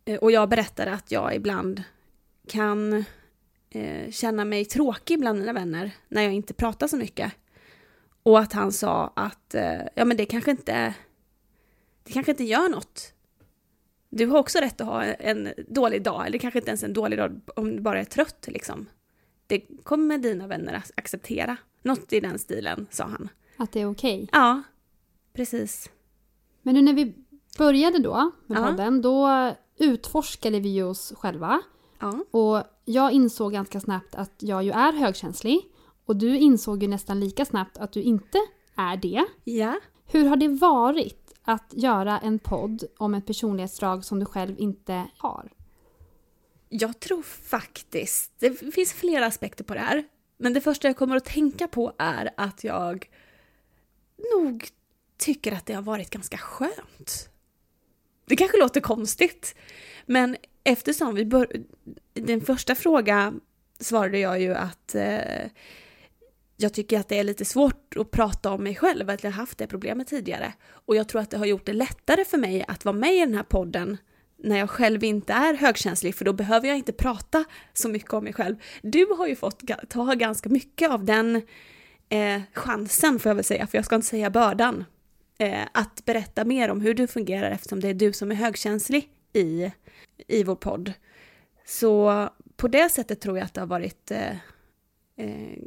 eh, 0.04 0.18
och 0.18 0.30
jag 0.32 0.48
berättade 0.48 0.92
att 0.92 1.10
jag 1.10 1.34
ibland 1.34 1.82
kan 2.48 3.04
eh, 3.70 4.10
känna 4.10 4.44
mig 4.44 4.64
tråkig 4.64 5.20
bland 5.20 5.38
mina 5.38 5.52
vänner 5.52 5.90
när 6.08 6.22
jag 6.22 6.32
inte 6.32 6.54
pratar 6.54 6.86
så 6.86 6.96
mycket. 6.96 7.32
Och 8.22 8.38
att 8.38 8.52
han 8.52 8.72
sa 8.72 9.12
att 9.16 9.54
eh, 9.54 9.80
ja 9.94 10.04
men 10.04 10.16
det 10.16 10.26
kanske 10.26 10.50
inte, 10.50 10.94
det 12.02 12.12
kanske 12.12 12.32
inte 12.32 12.44
gör 12.44 12.68
något. 12.68 13.14
Du 14.10 14.26
har 14.26 14.38
också 14.38 14.58
rätt 14.58 14.80
att 14.80 14.86
ha 14.86 15.04
en 15.04 15.52
dålig 15.68 16.02
dag, 16.02 16.26
eller 16.26 16.38
kanske 16.38 16.58
inte 16.58 16.70
ens 16.70 16.82
en 16.82 16.92
dålig 16.92 17.18
dag 17.18 17.40
om 17.56 17.76
du 17.76 17.82
bara 17.82 18.00
är 18.00 18.04
trött 18.04 18.48
liksom. 18.48 18.86
Det 19.46 19.60
kommer 19.82 20.18
dina 20.18 20.46
vänner 20.46 20.74
att 20.74 20.90
acceptera. 20.96 21.56
Något 21.82 22.12
i 22.12 22.20
den 22.20 22.38
stilen, 22.38 22.86
sa 22.90 23.04
han. 23.04 23.28
Att 23.56 23.72
det 23.72 23.80
är 23.80 23.90
okej? 23.90 24.22
Okay. 24.22 24.28
Ja, 24.32 24.62
precis. 25.32 25.90
Men 26.62 26.74
nu 26.74 26.82
när 26.82 26.92
vi 26.92 27.14
började 27.58 27.98
då 27.98 28.30
med 28.46 28.58
ja. 28.58 28.66
podden, 28.66 29.02
då 29.02 29.52
utforskade 29.78 30.60
vi 30.60 30.82
oss 30.82 31.12
själva. 31.16 31.60
Ja. 31.98 32.24
Och 32.30 32.62
jag 32.84 33.12
insåg 33.12 33.52
ganska 33.52 33.80
snabbt 33.80 34.14
att 34.14 34.34
jag 34.38 34.64
ju 34.64 34.70
är 34.70 34.92
högkänslig. 34.92 35.60
Och 36.04 36.16
du 36.16 36.38
insåg 36.38 36.82
ju 36.82 36.88
nästan 36.88 37.20
lika 37.20 37.44
snabbt 37.44 37.78
att 37.78 37.92
du 37.92 38.02
inte 38.02 38.38
är 38.76 38.96
det. 38.96 39.24
Ja. 39.44 39.80
Hur 40.06 40.24
har 40.24 40.36
det 40.36 40.48
varit 40.48 41.17
att 41.48 41.72
göra 41.76 42.18
en 42.18 42.38
podd 42.38 42.84
om 42.96 43.14
ett 43.14 43.26
personlighetsdrag 43.26 44.04
som 44.04 44.18
du 44.18 44.26
själv 44.26 44.54
inte 44.58 45.06
har? 45.16 45.52
Jag 46.68 47.00
tror 47.00 47.22
faktiskt, 47.22 48.32
det 48.38 48.74
finns 48.74 48.92
flera 48.92 49.26
aspekter 49.26 49.64
på 49.64 49.74
det 49.74 49.80
här. 49.80 50.04
Men 50.36 50.52
det 50.52 50.60
första 50.60 50.88
jag 50.88 50.96
kommer 50.96 51.16
att 51.16 51.24
tänka 51.24 51.68
på 51.68 51.92
är 51.98 52.30
att 52.36 52.64
jag 52.64 53.10
nog 54.34 54.68
tycker 55.16 55.52
att 55.52 55.66
det 55.66 55.72
har 55.72 55.82
varit 55.82 56.10
ganska 56.10 56.38
skönt. 56.38 57.30
Det 58.26 58.36
kanske 58.36 58.58
låter 58.58 58.80
konstigt, 58.80 59.54
men 60.06 60.36
eftersom 60.64 61.14
vi 61.14 61.24
bör... 61.24 61.52
Den 62.12 62.40
första 62.40 62.74
frågan 62.74 63.40
svarade 63.80 64.18
jag 64.18 64.40
ju 64.40 64.54
att 64.54 64.94
eh, 64.94 65.50
jag 66.60 66.72
tycker 66.72 67.00
att 67.00 67.08
det 67.08 67.18
är 67.18 67.24
lite 67.24 67.44
svårt 67.44 67.96
att 67.96 68.10
prata 68.10 68.50
om 68.50 68.62
mig 68.62 68.74
själv, 68.74 69.10
att 69.10 69.24
jag 69.24 69.30
har 69.30 69.36
haft 69.36 69.58
det 69.58 69.66
problemet 69.66 70.06
tidigare. 70.08 70.52
Och 70.70 70.96
jag 70.96 71.08
tror 71.08 71.20
att 71.20 71.30
det 71.30 71.38
har 71.38 71.46
gjort 71.46 71.66
det 71.66 71.72
lättare 71.72 72.24
för 72.24 72.38
mig 72.38 72.64
att 72.68 72.84
vara 72.84 72.96
med 72.96 73.14
i 73.14 73.20
den 73.20 73.34
här 73.34 73.42
podden 73.42 73.96
när 74.36 74.58
jag 74.58 74.70
själv 74.70 75.04
inte 75.04 75.32
är 75.32 75.54
högkänslig, 75.54 76.14
för 76.14 76.24
då 76.24 76.32
behöver 76.32 76.68
jag 76.68 76.76
inte 76.76 76.92
prata 76.92 77.44
så 77.72 77.88
mycket 77.88 78.12
om 78.12 78.24
mig 78.24 78.32
själv. 78.32 78.56
Du 78.82 79.06
har 79.18 79.26
ju 79.26 79.36
fått 79.36 79.62
ta 79.88 80.14
ganska 80.14 80.48
mycket 80.48 80.90
av 80.90 81.04
den 81.04 81.36
eh, 82.08 82.42
chansen, 82.52 83.18
får 83.18 83.30
jag 83.30 83.34
väl 83.34 83.44
säga, 83.44 83.66
för 83.66 83.78
jag 83.78 83.84
ska 83.84 83.94
inte 83.94 84.08
säga 84.08 84.30
bördan, 84.30 84.84
eh, 85.38 85.62
att 85.72 86.04
berätta 86.04 86.44
mer 86.44 86.70
om 86.70 86.80
hur 86.80 86.94
du 86.94 87.06
fungerar 87.06 87.50
eftersom 87.50 87.80
det 87.80 87.88
är 87.88 87.94
du 87.94 88.12
som 88.12 88.30
är 88.30 88.34
högkänslig 88.34 89.08
i, 89.32 89.72
i 90.28 90.44
vår 90.44 90.56
podd. 90.56 90.92
Så 91.66 92.28
på 92.56 92.68
det 92.68 92.88
sättet 92.88 93.20
tror 93.20 93.38
jag 93.38 93.44
att 93.44 93.54
det 93.54 93.60
har 93.60 93.66
varit 93.66 94.10
eh, 94.10 94.30
eh, 95.16 95.58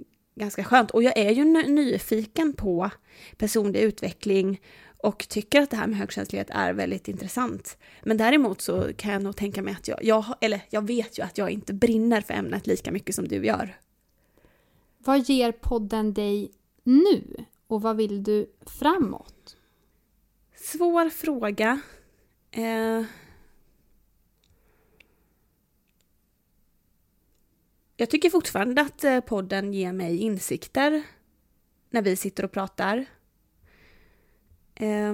ganska 0.42 0.64
skönt. 0.64 0.92
Och 0.92 1.04
jag 1.04 1.18
är 1.18 1.32
ju 1.32 1.46
nyfiken 1.46 2.54
på 2.54 2.90
personlig 3.38 3.80
utveckling 3.80 4.62
och 4.98 5.28
tycker 5.30 5.62
att 5.62 5.70
det 5.70 5.78
här 5.78 5.88
med 5.88 5.98
högkänslighet 5.98 6.50
är 6.50 6.74
väldigt 6.74 7.08
intressant. 7.08 7.78
Men 8.04 8.18
däremot 8.18 8.62
så 8.62 8.94
kan 8.98 9.14
jag 9.14 9.24
nog 9.24 9.36
tänka 9.36 9.62
mig 9.62 9.74
att 9.74 9.88
jag, 9.88 10.04
jag, 10.04 10.26
eller 10.42 10.62
jag 10.70 10.88
vet 10.88 11.20
ju 11.20 11.24
att 11.24 11.38
jag 11.38 11.50
inte 11.50 11.74
brinner 11.74 12.22
för 12.22 12.34
ämnet 12.34 12.68
lika 12.68 12.92
mycket 12.92 13.16
som 13.16 13.28
du 13.28 13.46
gör. 13.46 13.78
Vad 14.98 15.30
ger 15.30 15.52
podden 15.52 16.14
dig 16.14 16.52
nu 16.84 17.46
och 17.68 17.82
vad 17.82 17.98
vill 17.98 18.24
du 18.24 18.46
framåt? 18.66 19.58
Svår 20.56 21.10
fråga. 21.10 21.82
Eh... 22.52 23.04
Jag 28.02 28.10
tycker 28.10 28.30
fortfarande 28.30 28.82
att 28.82 29.04
eh, 29.04 29.20
podden 29.20 29.74
ger 29.74 29.94
mig 29.94 30.18
insikter 30.18 31.04
när 31.90 32.02
vi 32.02 32.16
sitter 32.16 32.46
och 32.46 32.52
pratar. 32.52 33.06
Eh... 34.76 35.14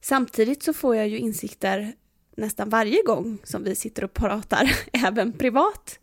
Samtidigt 0.00 0.62
så 0.62 0.72
får 0.72 0.96
jag 0.96 1.08
ju 1.08 1.18
insikter 1.18 1.92
nästan 2.36 2.68
varje 2.68 3.02
gång 3.02 3.38
som 3.44 3.64
vi 3.64 3.74
sitter 3.74 4.04
och 4.04 4.12
pratar, 4.12 4.70
även 4.92 5.32
privat. 5.32 6.00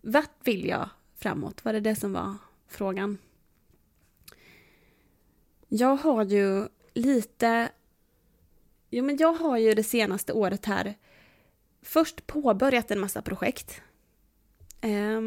Vart 0.00 0.46
vill 0.46 0.66
jag 0.66 0.88
framåt? 1.16 1.64
Var 1.64 1.72
det 1.72 1.80
det 1.80 1.96
som 1.96 2.12
var 2.12 2.34
frågan? 2.68 3.18
Jag 5.68 5.96
har 5.96 6.24
ju 6.24 6.68
lite... 6.94 7.68
Jo, 8.90 9.04
men 9.04 9.16
jag 9.16 9.32
har 9.32 9.58
ju 9.58 9.74
det 9.74 9.84
senaste 9.84 10.32
året 10.32 10.64
här 10.64 10.94
först 11.84 12.26
påbörjat 12.26 12.90
en 12.90 13.00
massa 13.00 13.22
projekt. 13.22 13.80
Eh, 14.80 15.20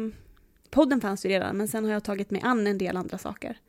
podden 0.70 1.00
fanns 1.00 1.24
ju 1.24 1.28
redan, 1.28 1.56
men 1.56 1.68
sen 1.68 1.84
har 1.84 1.92
jag 1.92 2.04
tagit 2.04 2.30
mig 2.30 2.40
an 2.44 2.66
en 2.66 2.78
del 2.78 2.96
andra 2.96 3.18
saker. 3.18 3.60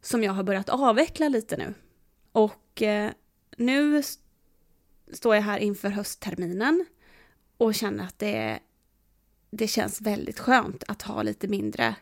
Som 0.00 0.22
jag 0.22 0.32
har 0.32 0.42
börjat 0.42 0.68
avveckla 0.68 1.28
lite 1.28 1.56
nu. 1.56 1.74
Och 2.32 2.82
eh, 2.82 3.10
nu 3.56 3.98
st 3.98 4.20
står 5.12 5.34
jag 5.34 5.42
här 5.42 5.58
inför 5.58 5.88
höstterminen 5.90 6.86
och 7.56 7.74
känner 7.74 8.04
att 8.04 8.18
det, 8.18 8.58
det 9.50 9.68
känns 9.68 10.00
väldigt 10.00 10.38
skönt 10.38 10.84
att 10.88 11.02
ha 11.02 11.22
lite 11.22 11.48
mindre 11.48 11.94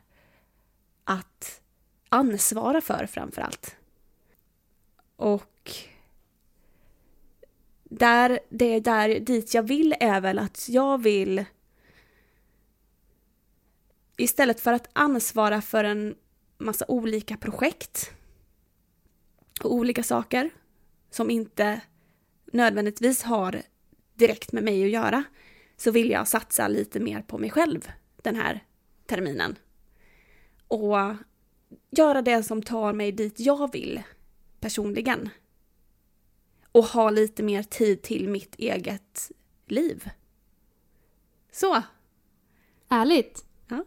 att 1.05 1.61
ansvara 2.09 2.81
för 2.81 3.07
framför 3.07 3.43
allt. 3.43 3.77
Och 5.17 5.52
där, 7.99 8.41
det 8.49 8.65
är 8.65 8.81
där 8.81 9.21
dit 9.21 9.55
jag 9.55 9.63
vill 9.63 9.95
är 10.01 10.21
väl 10.21 10.39
att 10.39 10.69
jag 10.69 11.03
vill 11.03 11.45
istället 14.17 14.61
för 14.61 14.73
att 14.73 14.89
ansvara 14.93 15.63
för 15.63 15.85
en 15.85 16.15
massa 16.59 16.85
olika 16.89 17.37
projekt 17.37 18.11
och 19.65 19.75
olika 19.75 20.03
saker 20.03 20.51
som 21.11 21.31
inte 21.31 21.81
nödvändigtvis 22.53 23.23
har 23.23 23.63
direkt 24.15 24.53
med 24.53 24.65
mig 24.65 24.85
att 24.85 24.91
göra 24.91 25.25
så 25.77 25.91
vill 25.91 26.11
jag 26.11 26.29
satsa 26.29 26.69
lite 26.69 27.01
mer 27.01 27.23
på 27.23 27.39
mig 27.39 27.51
själv 27.51 27.91
den 28.23 28.37
här 28.37 28.65
terminen. 29.07 29.59
Och 30.69 30.97
göra 31.91 32.23
det 32.23 32.43
som 32.43 32.63
tar 32.63 32.93
mig 32.93 33.13
dit 33.13 33.41
jag 33.41 33.73
vill 33.73 34.03
personligen. 34.61 35.29
Och 36.73 36.85
ha 36.85 37.11
lite 37.11 37.43
mer 37.43 37.63
tid 37.63 38.03
till 38.03 38.29
mitt 38.29 38.55
eget 38.55 39.31
liv. 39.67 40.11
Så. 41.53 41.83
Ärligt. 42.89 43.45
Ja. 43.69 43.85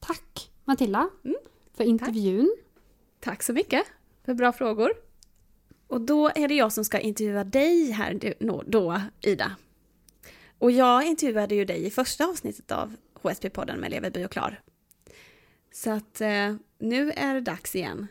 Tack 0.00 0.50
Matilda 0.64 1.08
Mm, 1.24 1.36
för 1.74 1.84
intervjun. 1.84 2.56
Tack 3.20 3.42
så 3.42 3.52
mycket 3.52 3.86
för 4.24 4.34
bra 4.34 4.52
frågor. 4.52 4.92
Och 5.86 6.00
då 6.00 6.28
är 6.28 6.48
det 6.48 6.54
jag 6.54 6.72
som 6.72 6.84
ska 6.84 6.98
intervjua 6.98 7.44
dig 7.44 7.90
här 7.90 8.34
då, 8.66 9.02
Ida. 9.20 9.56
Och 10.58 10.70
jag 10.70 11.06
intervjuade 11.06 11.54
ju 11.54 11.64
dig 11.64 11.86
i 11.86 11.90
första 11.90 12.26
avsnittet 12.26 12.72
av 12.72 12.96
HSP-podden 13.22 13.76
med 13.76 13.90
Lever, 13.90 14.10
By 14.10 14.24
och 14.24 14.30
Klar. 14.30 14.60
Så 15.72 15.90
att 15.90 16.20
eh, 16.20 16.54
nu 16.78 17.10
är 17.10 17.34
det 17.34 17.40
dags 17.40 17.74
igen. 17.74 18.06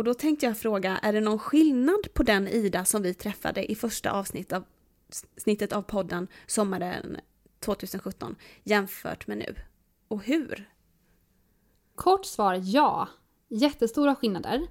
Och 0.00 0.04
då 0.04 0.14
tänkte 0.14 0.46
jag 0.46 0.58
fråga, 0.58 0.98
är 0.98 1.12
det 1.12 1.20
någon 1.20 1.38
skillnad 1.38 2.14
på 2.14 2.22
den 2.22 2.48
Ida 2.48 2.84
som 2.84 3.02
vi 3.02 3.14
träffade 3.14 3.72
i 3.72 3.74
första 3.74 4.10
avsnittet 4.10 4.52
av, 4.52 4.64
snittet 5.36 5.72
av 5.72 5.82
podden 5.82 6.28
sommaren 6.46 7.16
2017 7.58 8.36
jämfört 8.64 9.26
med 9.26 9.38
nu? 9.38 9.54
Och 10.08 10.24
hur? 10.24 10.70
Kort 11.94 12.26
svar 12.26 12.60
ja. 12.64 13.08
Jättestora 13.48 14.14
skillnader. 14.14 14.66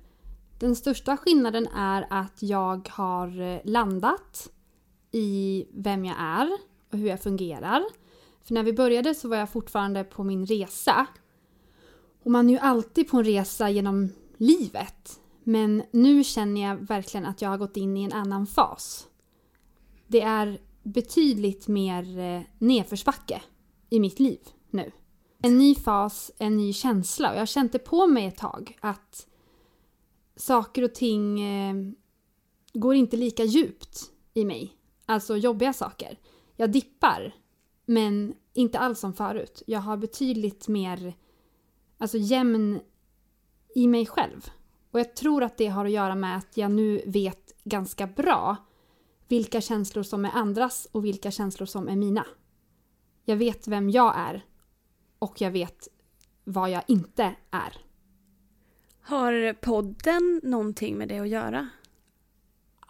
Den 0.60 0.76
största 0.76 1.18
skillnaden 1.18 1.68
är 1.68 2.08
att 2.10 2.42
jag 2.42 2.90
har 2.92 3.42
eh, 3.42 3.60
landat 3.64 4.52
i 5.12 5.66
vem 5.74 6.06
jag 6.06 6.16
är 6.20 6.58
och 6.92 6.98
hur 6.98 7.08
jag 7.08 7.22
fungerar. 7.22 7.84
För 8.44 8.54
när 8.54 8.64
vi 8.64 8.74
började 8.74 9.16
så 9.16 9.28
var 9.28 9.38
jag 9.38 9.50
fortfarande 9.50 10.04
på 10.04 10.24
min 10.24 10.46
resa. 10.46 11.08
Och 12.24 12.32
man 12.32 12.50
är 12.50 12.54
ju 12.54 12.60
alltid 12.60 13.10
på 13.10 13.18
en 13.18 13.24
resa 13.24 13.70
genom 13.70 14.10
livet. 14.39 15.19
Men 15.43 15.84
nu 15.91 16.24
känner 16.24 16.62
jag 16.62 16.75
verkligen 16.75 17.25
att 17.25 17.41
jag 17.41 17.50
har 17.50 17.58
gått 17.58 17.77
in 17.77 17.98
i 17.98 18.03
en 18.03 18.13
annan 18.13 18.48
fas. 18.48 19.08
Det 20.08 20.22
är 20.22 20.62
betydligt 20.84 21.67
mer 21.67 22.19
eh, 22.19 22.41
nedförsbacke 22.58 23.41
i 23.89 24.00
mitt 24.00 24.19
liv 24.19 24.39
nu. 24.69 24.91
En 25.41 25.58
ny 25.58 25.75
fas, 25.75 26.31
en 26.38 26.58
ny 26.58 26.74
känsla 26.74 27.29
och 27.29 27.36
jag 27.36 27.41
har 27.41 27.46
känt 27.46 27.72
det 27.72 27.79
på 27.79 28.08
mig 28.08 28.25
ett 28.25 28.38
tag 28.38 28.77
att 28.79 29.27
saker 30.36 30.84
och 30.84 30.96
ting 30.96 31.41
eh, 31.41 31.75
går 32.74 32.96
inte 32.96 33.17
lika 33.17 33.43
djupt 33.43 34.12
i 34.34 34.46
mig. 34.46 34.74
Alltså 35.05 35.38
jobbiga 35.38 35.74
saker. 35.74 36.19
Jag 36.55 36.72
dippar, 36.72 37.36
men 37.86 38.34
inte 38.53 38.79
alls 38.79 39.00
som 39.00 39.13
förut. 39.13 39.63
Jag 39.67 39.79
har 39.79 39.98
betydligt 39.98 40.67
mer 40.67 41.13
alltså 41.98 42.17
jämn 42.17 42.79
i 43.76 43.88
mig 43.88 44.06
själv. 44.06 44.50
Och 44.92 45.00
jag 45.00 45.16
tror 45.16 45.44
att 45.44 45.58
det 45.58 45.68
har 45.68 45.86
att 45.86 45.92
göra 45.92 46.16
med 46.16 46.38
att 46.38 46.58
jag 46.58 46.72
nu 46.72 47.02
vet 47.06 47.54
ganska 47.64 48.08
bra 48.08 48.56
vilka 49.28 49.62
känslor 49.62 50.04
som 50.04 50.26
är 50.26 50.32
andras 50.32 50.88
och 50.92 51.06
vilka 51.06 51.32
känslor 51.32 51.66
som 51.66 51.88
är 51.88 51.96
mina. 51.96 52.26
Jag 53.26 53.36
vet 53.36 53.68
vem 53.68 53.90
jag 53.90 54.14
är 54.18 54.46
och 55.20 55.42
jag 55.42 55.52
vet 55.52 55.88
vad 56.44 56.70
jag 56.70 56.84
inte 56.88 57.36
är. 57.52 57.78
Har 59.02 59.54
podden 59.54 60.42
någonting 60.44 60.98
med 60.98 61.08
det 61.08 61.20
att 61.20 61.30
göra? 61.30 61.70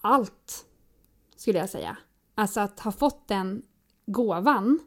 Allt, 0.02 0.66
skulle 1.36 1.60
jag 1.60 1.70
säga. 1.70 1.98
Alltså 2.36 2.60
att 2.60 2.80
ha 2.80 2.92
fått 2.92 3.28
den 3.28 3.62
gåvan 4.06 4.80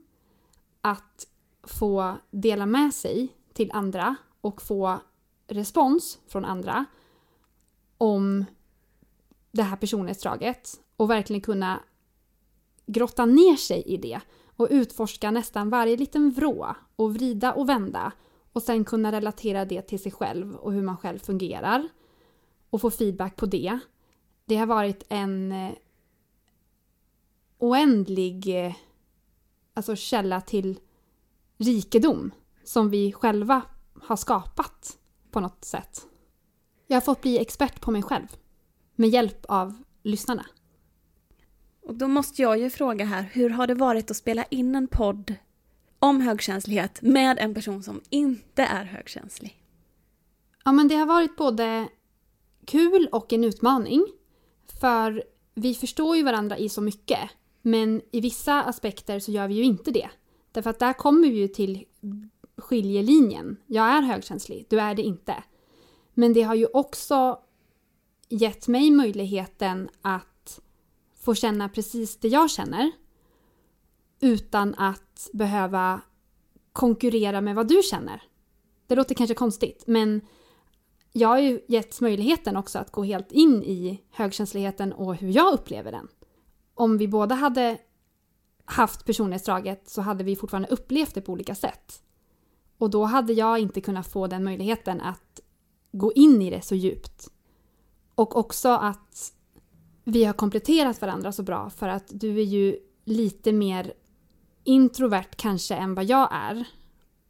att 0.80 1.26
få 1.62 2.16
dela 2.30 2.66
med 2.66 2.94
sig 2.94 3.36
till 3.52 3.70
andra 3.72 4.16
och 4.40 4.62
få 4.62 5.00
respons 5.52 6.18
från 6.26 6.44
andra 6.44 6.84
om 7.98 8.44
det 9.50 9.62
här 9.62 9.76
personlighetsdraget 9.76 10.80
och 10.96 11.10
verkligen 11.10 11.42
kunna 11.42 11.80
grotta 12.86 13.26
ner 13.26 13.56
sig 13.56 13.82
i 13.86 13.96
det 13.96 14.20
och 14.56 14.68
utforska 14.70 15.30
nästan 15.30 15.70
varje 15.70 15.96
liten 15.96 16.30
vrå 16.30 16.74
och 16.96 17.14
vrida 17.14 17.52
och 17.52 17.68
vända 17.68 18.12
och 18.52 18.62
sen 18.62 18.84
kunna 18.84 19.12
relatera 19.12 19.64
det 19.64 19.82
till 19.82 20.02
sig 20.02 20.12
själv 20.12 20.54
och 20.54 20.72
hur 20.72 20.82
man 20.82 20.96
själv 20.96 21.18
fungerar 21.18 21.88
och 22.70 22.80
få 22.80 22.90
feedback 22.90 23.36
på 23.36 23.46
det. 23.46 23.78
Det 24.44 24.56
har 24.56 24.66
varit 24.66 25.04
en 25.08 25.52
eh, 25.52 25.72
oändlig 27.58 28.66
eh, 28.66 28.74
alltså 29.74 29.96
källa 29.96 30.40
till 30.40 30.80
rikedom 31.58 32.30
som 32.64 32.90
vi 32.90 33.12
själva 33.12 33.62
har 34.02 34.16
skapat 34.16 34.98
på 35.32 35.40
något 35.40 35.64
sätt. 35.64 36.06
Jag 36.86 36.96
har 36.96 37.00
fått 37.00 37.22
bli 37.22 37.38
expert 37.38 37.80
på 37.80 37.90
mig 37.90 38.02
själv 38.02 38.26
med 38.94 39.08
hjälp 39.08 39.44
av 39.48 39.82
lyssnarna. 40.02 40.46
Och 41.82 41.94
då 41.94 42.08
måste 42.08 42.42
jag 42.42 42.58
ju 42.58 42.70
fråga 42.70 43.04
här, 43.04 43.22
hur 43.32 43.50
har 43.50 43.66
det 43.66 43.74
varit 43.74 44.10
att 44.10 44.16
spela 44.16 44.44
in 44.44 44.74
en 44.74 44.88
podd 44.88 45.34
om 45.98 46.20
högkänslighet 46.20 47.02
med 47.02 47.38
en 47.38 47.54
person 47.54 47.82
som 47.82 48.00
inte 48.10 48.62
är 48.62 48.84
högkänslig? 48.84 49.62
Ja, 50.64 50.72
men 50.72 50.88
det 50.88 50.94
har 50.94 51.06
varit 51.06 51.36
både 51.36 51.88
kul 52.64 53.08
och 53.12 53.32
en 53.32 53.44
utmaning. 53.44 54.06
För 54.80 55.24
vi 55.54 55.74
förstår 55.74 56.16
ju 56.16 56.22
varandra 56.22 56.58
i 56.58 56.68
så 56.68 56.80
mycket. 56.80 57.30
Men 57.62 58.02
i 58.12 58.20
vissa 58.20 58.62
aspekter 58.62 59.18
så 59.18 59.32
gör 59.32 59.48
vi 59.48 59.54
ju 59.54 59.64
inte 59.64 59.90
det. 59.90 60.10
Därför 60.52 60.70
att 60.70 60.78
där 60.78 60.92
kommer 60.92 61.28
vi 61.28 61.36
ju 61.36 61.48
till 61.48 61.84
skiljelinjen. 62.56 63.56
Jag 63.66 63.86
är 63.86 64.02
högkänslig, 64.02 64.66
du 64.70 64.80
är 64.80 64.94
det 64.94 65.02
inte. 65.02 65.44
Men 66.14 66.32
det 66.32 66.42
har 66.42 66.54
ju 66.54 66.66
också 66.66 67.38
gett 68.28 68.68
mig 68.68 68.90
möjligheten 68.90 69.88
att 70.02 70.60
få 71.14 71.34
känna 71.34 71.68
precis 71.68 72.16
det 72.16 72.28
jag 72.28 72.50
känner 72.50 72.90
utan 74.20 74.74
att 74.74 75.30
behöva 75.32 76.00
konkurrera 76.72 77.40
med 77.40 77.54
vad 77.54 77.68
du 77.68 77.82
känner. 77.82 78.22
Det 78.86 78.94
låter 78.94 79.14
kanske 79.14 79.34
konstigt, 79.34 79.84
men 79.86 80.20
jag 81.12 81.28
har 81.28 81.38
ju 81.38 81.60
getts 81.68 82.00
möjligheten 82.00 82.56
också 82.56 82.78
att 82.78 82.92
gå 82.92 83.04
helt 83.04 83.32
in 83.32 83.62
i 83.62 84.02
högkänsligheten 84.10 84.92
och 84.92 85.14
hur 85.14 85.30
jag 85.30 85.54
upplever 85.54 85.92
den. 85.92 86.08
Om 86.74 86.98
vi 86.98 87.08
båda 87.08 87.34
hade 87.34 87.78
haft 88.64 89.04
personlighetsdraget 89.04 89.88
så 89.88 90.00
hade 90.02 90.24
vi 90.24 90.36
fortfarande 90.36 90.68
upplevt 90.68 91.14
det 91.14 91.20
på 91.20 91.32
olika 91.32 91.54
sätt. 91.54 92.02
Och 92.82 92.90
då 92.90 93.04
hade 93.04 93.32
jag 93.32 93.58
inte 93.58 93.80
kunnat 93.80 94.06
få 94.06 94.26
den 94.26 94.44
möjligheten 94.44 95.00
att 95.00 95.40
gå 95.92 96.12
in 96.12 96.42
i 96.42 96.50
det 96.50 96.62
så 96.62 96.74
djupt. 96.74 97.28
Och 98.14 98.36
också 98.36 98.68
att 98.68 99.32
vi 100.04 100.24
har 100.24 100.32
kompletterat 100.32 101.00
varandra 101.00 101.32
så 101.32 101.42
bra 101.42 101.70
för 101.70 101.88
att 101.88 102.04
du 102.08 102.38
är 102.38 102.44
ju 102.44 102.76
lite 103.04 103.52
mer 103.52 103.92
introvert 104.64 105.36
kanske 105.36 105.74
än 105.74 105.94
vad 105.94 106.04
jag 106.04 106.28
är 106.32 106.64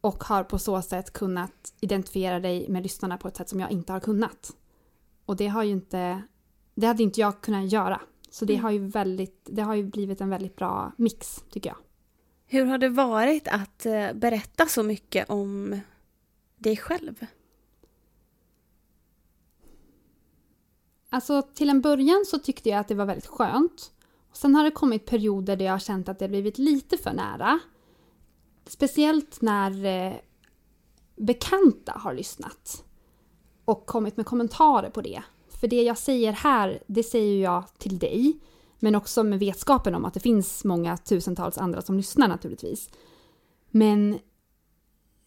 och 0.01 0.23
har 0.23 0.43
på 0.43 0.59
så 0.59 0.81
sätt 0.81 1.13
kunnat 1.13 1.73
identifiera 1.81 2.39
dig 2.39 2.69
med 2.69 2.83
lyssnarna 2.83 3.17
på 3.17 3.27
ett 3.27 3.35
sätt 3.37 3.49
som 3.49 3.59
jag 3.59 3.71
inte 3.71 3.93
har 3.93 3.99
kunnat. 3.99 4.51
Och 5.25 5.35
det 5.35 5.47
har 5.47 5.63
ju 5.63 5.71
inte, 5.71 6.21
det 6.75 6.87
hade 6.87 7.03
inte 7.03 7.19
jag 7.19 7.41
kunnat 7.41 7.71
göra. 7.71 8.01
Så 8.29 8.45
det, 8.45 8.53
mm. 8.53 8.63
har 8.63 8.71
ju 8.71 8.87
väldigt, 8.87 9.47
det 9.51 9.61
har 9.61 9.75
ju 9.75 9.83
blivit 9.83 10.21
en 10.21 10.29
väldigt 10.29 10.55
bra 10.55 10.91
mix 10.97 11.43
tycker 11.49 11.69
jag. 11.69 11.77
Hur 12.53 12.65
har 12.65 12.77
det 12.77 12.89
varit 12.89 13.47
att 13.47 13.85
eh, 13.85 14.13
berätta 14.13 14.65
så 14.65 14.83
mycket 14.83 15.29
om 15.29 15.79
dig 16.57 16.77
själv? 16.77 17.25
Alltså 21.09 21.41
till 21.41 21.69
en 21.69 21.81
början 21.81 22.23
så 22.27 22.39
tyckte 22.39 22.69
jag 22.69 22.79
att 22.79 22.87
det 22.87 22.95
var 22.95 23.05
väldigt 23.05 23.27
skönt. 23.27 23.91
Sen 24.33 24.55
har 24.55 24.63
det 24.63 24.71
kommit 24.71 25.05
perioder 25.05 25.55
där 25.55 25.65
jag 25.65 25.71
har 25.71 25.79
känt 25.79 26.09
att 26.09 26.19
det 26.19 26.25
har 26.25 26.29
blivit 26.29 26.57
lite 26.57 26.97
för 26.97 27.13
nära. 27.13 27.59
Speciellt 28.65 29.41
när 29.41 29.85
eh, 29.85 30.13
bekanta 31.15 31.91
har 31.91 32.13
lyssnat 32.13 32.83
och 33.65 33.85
kommit 33.85 34.17
med 34.17 34.25
kommentarer 34.25 34.89
på 34.89 35.01
det. 35.01 35.23
För 35.49 35.67
det 35.67 35.83
jag 35.83 35.97
säger 35.97 36.31
här, 36.31 36.83
det 36.87 37.03
säger 37.03 37.43
jag 37.43 37.63
till 37.77 37.99
dig. 37.99 38.39
Men 38.83 38.95
också 38.95 39.23
med 39.23 39.39
vetskapen 39.39 39.95
om 39.95 40.05
att 40.05 40.13
det 40.13 40.19
finns 40.19 40.63
många 40.63 40.97
tusentals 40.97 41.57
andra 41.57 41.81
som 41.81 41.97
lyssnar 41.97 42.27
naturligtvis. 42.27 42.89
Men 43.69 44.19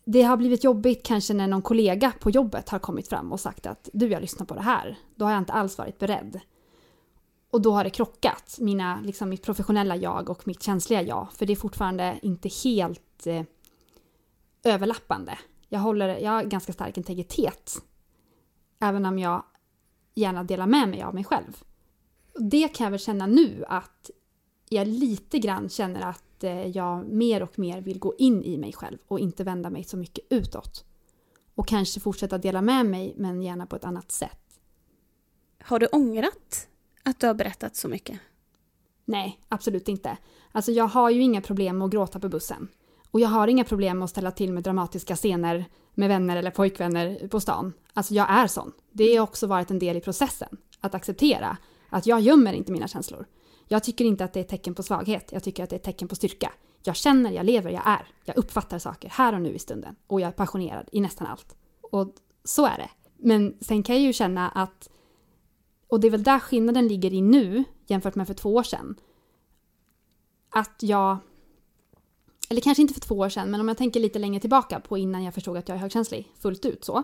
det 0.05 0.23
har 0.23 0.37
blivit 0.37 0.65
jobbigt 0.65 1.07
kanske 1.07 1.35
när 1.35 1.47
någon 1.47 1.63
kollega 1.63 2.13
på 2.21 2.31
jobbet 2.31 2.69
har 2.69 2.79
kommit 2.79 3.09
fram 3.09 3.33
och 3.33 3.41
sagt 3.41 3.67
att 3.67 3.89
du, 3.93 4.09
jag 4.09 4.21
lyssnar 4.21 4.47
på 4.47 4.55
det 4.55 4.61
här. 4.61 4.99
Då 5.15 5.25
har 5.25 5.33
jag 5.33 5.41
inte 5.41 5.53
alls 5.53 5.79
varit 5.79 5.99
beredd. 5.99 6.41
Och 7.51 7.63
då 7.63 7.73
har 7.73 7.85
det 7.85 7.91
krockat, 7.91 8.57
mina, 8.61 9.01
liksom 9.05 9.29
mitt 9.29 9.43
professionella 9.43 9.97
jag 9.97 10.31
och 10.31 10.47
mitt 10.47 10.63
känsliga 10.63 11.03
jag. 11.03 11.29
För 11.33 11.47
det 11.47 11.53
är 11.53 11.57
fortfarande 11.57 12.19
inte 12.23 12.49
helt 12.65 13.27
eh, 13.27 13.43
överlappande. 14.65 15.39
Jag, 15.69 15.81
håller, 15.81 16.09
jag 16.19 16.31
har 16.31 16.45
ganska 16.45 16.73
stark 16.73 16.97
integritet. 16.97 17.73
Även 18.81 19.07
om 19.07 19.19
jag 19.19 19.45
gärna 20.15 20.45
delar 20.45 20.67
med 20.67 20.89
mig 20.89 21.03
av 21.03 21.15
mig 21.15 21.25
själv. 21.25 21.63
Det 22.39 22.69
kan 22.69 22.85
jag 22.85 22.91
väl 22.91 23.01
känna 23.01 23.27
nu 23.27 23.65
att 23.69 24.11
jag 24.69 24.89
lite 24.89 25.39
grann 25.39 25.69
känner 25.69 26.01
att 26.01 26.45
eh, 26.45 26.67
jag 26.67 27.09
mer 27.09 27.43
och 27.43 27.59
mer 27.59 27.81
vill 27.81 27.99
gå 27.99 28.15
in 28.19 28.43
i 28.43 28.59
mig 28.59 28.73
själv 28.73 28.99
och 29.09 29.21
inte 29.21 29.45
vända 29.45 29.71
mig 29.71 29.85
så 29.85 29.97
mycket 29.97 30.25
utåt. 30.31 30.85
Och 31.55 31.69
kanske 31.69 32.01
fortsätta 32.01 32.39
dela 32.39 32.63
med 32.63 32.87
mig 32.87 33.15
men 33.17 33.43
gärna 33.43 33.67
på 33.67 33.77
ett 33.77 33.85
annat 33.85 34.13
sätt. 34.13 34.39
Har 35.63 35.79
du 35.79 35.87
ångrat 35.87 36.69
att 37.03 37.21
du 37.21 37.27
har 37.27 37.35
berättat 37.35 37.77
så 37.77 37.89
mycket? 37.89 38.21
Nej, 39.05 39.41
absolut 39.49 39.89
inte. 39.89 40.17
Alltså 40.53 40.73
jag 40.73 40.87
har 40.87 41.11
ju 41.11 41.23
inga 41.23 41.41
problem 41.41 41.79
med 41.79 41.85
att 41.85 41.93
gråta 41.93 42.21
på 42.21 42.29
bussen. 42.29 42.69
Och 43.11 43.21
jag 43.21 43.29
har 43.29 43.49
inga 43.49 43.65
problem 43.65 43.99
med 43.99 44.05
att 44.05 44.11
ställa 44.11 44.31
till 44.31 44.53
med 44.53 44.63
dramatiska 44.63 45.17
scener 45.17 45.65
med 45.95 46.09
vänner 46.09 46.37
eller 46.37 46.51
pojkvänner 46.51 47.29
på 47.29 47.41
stan. 47.41 47.73
Alltså 47.93 48.15
jag 48.15 48.31
är 48.31 48.47
sån. 48.47 48.73
Det 48.93 49.17
har 49.17 49.23
också 49.23 49.47
varit 49.47 49.71
en 49.71 49.79
del 49.79 49.97
i 49.97 50.01
processen. 50.01 50.57
Att 50.81 50.95
acceptera 50.95 51.57
att 51.89 52.07
jag 52.07 52.21
gömmer 52.21 52.53
inte 52.53 52.73
mina 52.73 52.89
känslor. 52.89 53.27
Jag 53.69 53.85
tycker 53.85 54.05
inte 54.05 54.25
att 54.25 54.33
det 54.33 54.41
är 54.41 54.45
ett 54.45 54.51
tecken 54.51 54.75
på 54.75 54.83
svaghet. 54.83 55.33
Jag 55.33 55.43
tycker 55.43 55.65
att 55.65 55.71
det 55.71 55.77
är 55.77 55.79
ett 55.79 55.85
tecken 55.85 56.09
på 56.09 56.15
styrka. 56.15 56.53
Jag 56.83 56.97
känner, 56.97 57.31
jag 57.31 57.47
lever, 57.47 57.71
jag 57.71 57.87
är. 57.87 58.09
Jag 58.25 58.37
uppfattar 58.37 58.79
saker 58.79 59.09
här 59.09 59.35
och 59.35 59.43
nu 59.43 59.55
i 59.55 59.59
stunden. 59.59 59.97
Och 60.07 60.21
jag 60.21 60.29
är 60.29 60.33
passionerad 60.33 60.89
i 60.93 61.01
nästan 61.01 61.27
allt. 61.27 61.57
Och 61.81 62.15
så 62.45 62.67
är 62.67 62.79
det. 62.79 62.91
Men 63.17 63.57
sen 63.61 63.83
kan 63.83 63.95
jag 63.95 64.05
ju 64.05 64.13
känna 64.13 64.49
att 64.49 64.89
och 65.89 66.01
det 66.01 66.07
är 66.07 66.11
väl 66.11 66.23
där 66.23 66.39
skillnaden 66.39 66.89
ligger 66.89 67.13
i 67.13 67.21
nu 67.21 67.65
jämfört 67.87 68.15
med 68.15 68.27
för 68.27 68.35
två 68.35 68.55
år 68.55 68.63
sedan. 68.63 69.01
Att 70.51 70.83
jag, 70.83 71.19
eller 72.49 72.61
kanske 72.61 72.83
inte 72.83 72.95
för 72.95 73.01
två 73.01 73.15
år 73.15 73.29
sedan, 73.29 73.51
men 73.51 73.61
om 73.61 73.69
jag 73.69 73.77
tänker 73.77 74.01
lite 74.01 74.19
längre 74.19 74.41
tillbaka 74.41 74.81
på 74.81 74.99
innan 74.99 75.25
jag 75.25 75.35
förstod 75.35 75.57
att 75.57 75.69
jag 75.69 75.77
är 75.77 75.81
högkänslig 75.81 76.33
fullt 76.39 76.65
ut 76.65 76.85
så. 76.85 77.03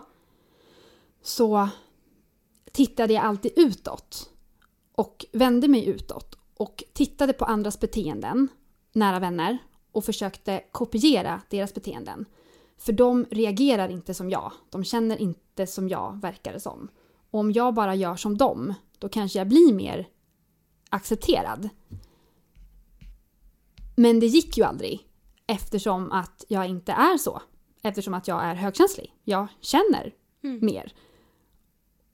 Så 1.21 1.69
tittade 2.71 3.13
jag 3.13 3.23
alltid 3.23 3.51
utåt 3.55 4.32
och 4.95 5.25
vände 5.31 5.67
mig 5.67 5.87
utåt 5.87 6.37
och 6.57 6.83
tittade 6.93 7.33
på 7.33 7.45
andras 7.45 7.79
beteenden, 7.79 8.47
nära 8.93 9.19
vänner, 9.19 9.57
och 9.91 10.05
försökte 10.05 10.63
kopiera 10.71 11.41
deras 11.49 11.73
beteenden. 11.73 12.25
För 12.77 12.93
de 12.93 13.25
reagerar 13.31 13.89
inte 13.89 14.13
som 14.13 14.29
jag, 14.29 14.51
de 14.69 14.83
känner 14.83 15.21
inte 15.21 15.67
som 15.67 15.89
jag, 15.89 16.21
verkar 16.21 16.53
det 16.53 16.59
som. 16.59 16.89
Och 17.31 17.39
om 17.39 17.51
jag 17.51 17.73
bara 17.73 17.95
gör 17.95 18.15
som 18.15 18.37
dem, 18.37 18.73
då 18.99 19.09
kanske 19.09 19.39
jag 19.39 19.47
blir 19.47 19.73
mer 19.73 20.07
accepterad. 20.89 21.69
Men 23.95 24.19
det 24.19 24.25
gick 24.25 24.57
ju 24.57 24.63
aldrig 24.63 25.07
eftersom 25.47 26.11
att 26.11 26.45
jag 26.47 26.67
inte 26.67 26.91
är 26.91 27.17
så. 27.17 27.41
Eftersom 27.81 28.13
att 28.13 28.27
jag 28.27 28.43
är 28.43 28.55
högkänslig. 28.55 29.13
Jag 29.23 29.47
känner 29.59 30.13
mm. 30.43 30.65
mer. 30.65 30.93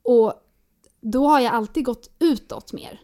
Och 0.02 0.34
då 1.02 1.28
har 1.28 1.40
jag 1.40 1.54
alltid 1.54 1.86
gått 1.86 2.12
utåt 2.20 2.74
mer. 2.74 3.02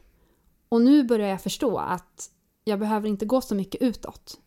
Och 0.70 0.82
nu 0.82 1.04
börjar 1.04 1.28
jag 1.28 1.42
förstå 1.42 1.78
att 1.78 2.32
jag 2.64 2.80
behöver 2.80 3.10
inte 3.10 3.26
gå 3.26 3.42
så 3.42 3.56
mycket 3.56 3.82
utåt. 3.82 4.40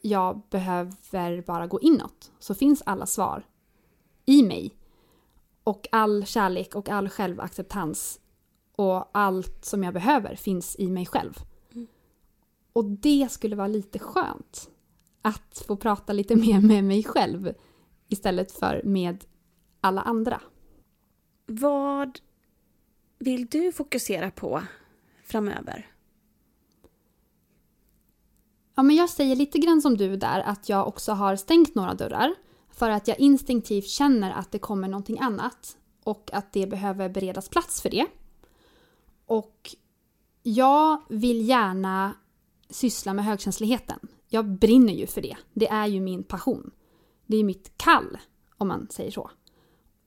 Jag 0.00 0.42
behöver 0.50 1.42
bara 1.42 1.66
gå 1.66 1.80
inåt, 1.80 2.32
så 2.38 2.54
finns 2.54 2.82
alla 2.86 3.06
svar 3.06 3.46
i 4.26 4.42
mig 4.42 4.76
och 5.64 5.88
all 5.92 6.24
kärlek 6.24 6.74
och 6.74 6.88
all 6.88 7.08
självacceptans 7.08 8.20
och 8.76 9.10
allt 9.12 9.64
som 9.64 9.84
jag 9.84 9.94
behöver 9.94 10.34
finns 10.34 10.76
i 10.78 10.90
mig 10.90 11.06
själv. 11.06 11.34
Mm. 11.72 11.86
Och 12.72 12.84
det 12.84 13.28
skulle 13.30 13.56
vara 13.56 13.66
lite 13.66 13.98
skönt. 13.98 14.70
Att 15.22 15.64
få 15.66 15.76
prata 15.76 16.12
lite 16.12 16.36
mer 16.36 16.60
med 16.60 16.84
mig 16.84 17.04
själv 17.04 17.54
istället 18.08 18.52
för 18.52 18.82
med 18.84 19.24
alla 19.80 20.00
andra. 20.00 20.40
Vad 21.46 22.18
vill 23.20 23.46
du 23.46 23.72
fokusera 23.72 24.30
på 24.30 24.62
framöver? 25.24 25.86
Ja, 28.74 28.82
men 28.82 28.96
jag 28.96 29.10
säger 29.10 29.36
lite 29.36 29.58
grann 29.58 29.82
som 29.82 29.96
du 29.96 30.16
där, 30.16 30.40
att 30.40 30.68
jag 30.68 30.88
också 30.88 31.12
har 31.12 31.36
stängt 31.36 31.74
några 31.74 31.94
dörrar. 31.94 32.34
För 32.70 32.90
att 32.90 33.08
jag 33.08 33.20
instinktivt 33.20 33.88
känner 33.88 34.32
att 34.32 34.52
det 34.52 34.58
kommer 34.58 34.88
någonting 34.88 35.18
annat 35.20 35.76
och 36.04 36.30
att 36.32 36.52
det 36.52 36.66
behöver 36.66 37.08
beredas 37.08 37.48
plats 37.48 37.82
för 37.82 37.90
det. 37.90 38.06
Och 39.26 39.76
jag 40.42 41.02
vill 41.08 41.48
gärna 41.48 42.14
syssla 42.70 43.14
med 43.14 43.24
högkänsligheten. 43.24 43.98
jag 44.28 44.44
brinner 44.44 44.92
ju 44.92 45.06
för 45.06 45.22
det. 45.22 45.36
Det 45.52 45.68
är 45.68 45.86
ju 45.86 46.00
min 46.00 46.22
passion. 46.22 46.70
Det 47.26 47.36
är 47.36 47.44
mitt 47.44 47.72
kall, 47.76 48.18
om 48.56 48.68
man 48.68 48.88
säger 48.90 49.10
så. 49.10 49.30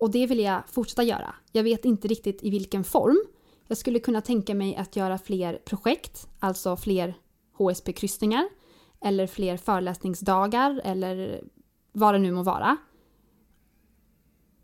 Och 0.03 0.11
det 0.11 0.27
vill 0.27 0.39
jag 0.39 0.63
fortsätta 0.69 1.03
göra. 1.03 1.35
Jag 1.51 1.63
vet 1.63 1.85
inte 1.85 2.07
riktigt 2.07 2.43
i 2.43 2.49
vilken 2.49 2.83
form. 2.83 3.23
Jag 3.67 3.77
skulle 3.77 3.99
kunna 3.99 4.21
tänka 4.21 4.55
mig 4.55 4.75
att 4.75 4.95
göra 4.95 5.17
fler 5.17 5.57
projekt, 5.65 6.27
alltså 6.39 6.77
fler 6.77 7.13
HSP-kryssningar 7.57 8.49
eller 9.01 9.27
fler 9.27 9.57
föreläsningsdagar 9.57 10.81
eller 10.83 11.43
vad 11.91 12.13
det 12.13 12.19
nu 12.19 12.31
må 12.31 12.43
vara. 12.43 12.77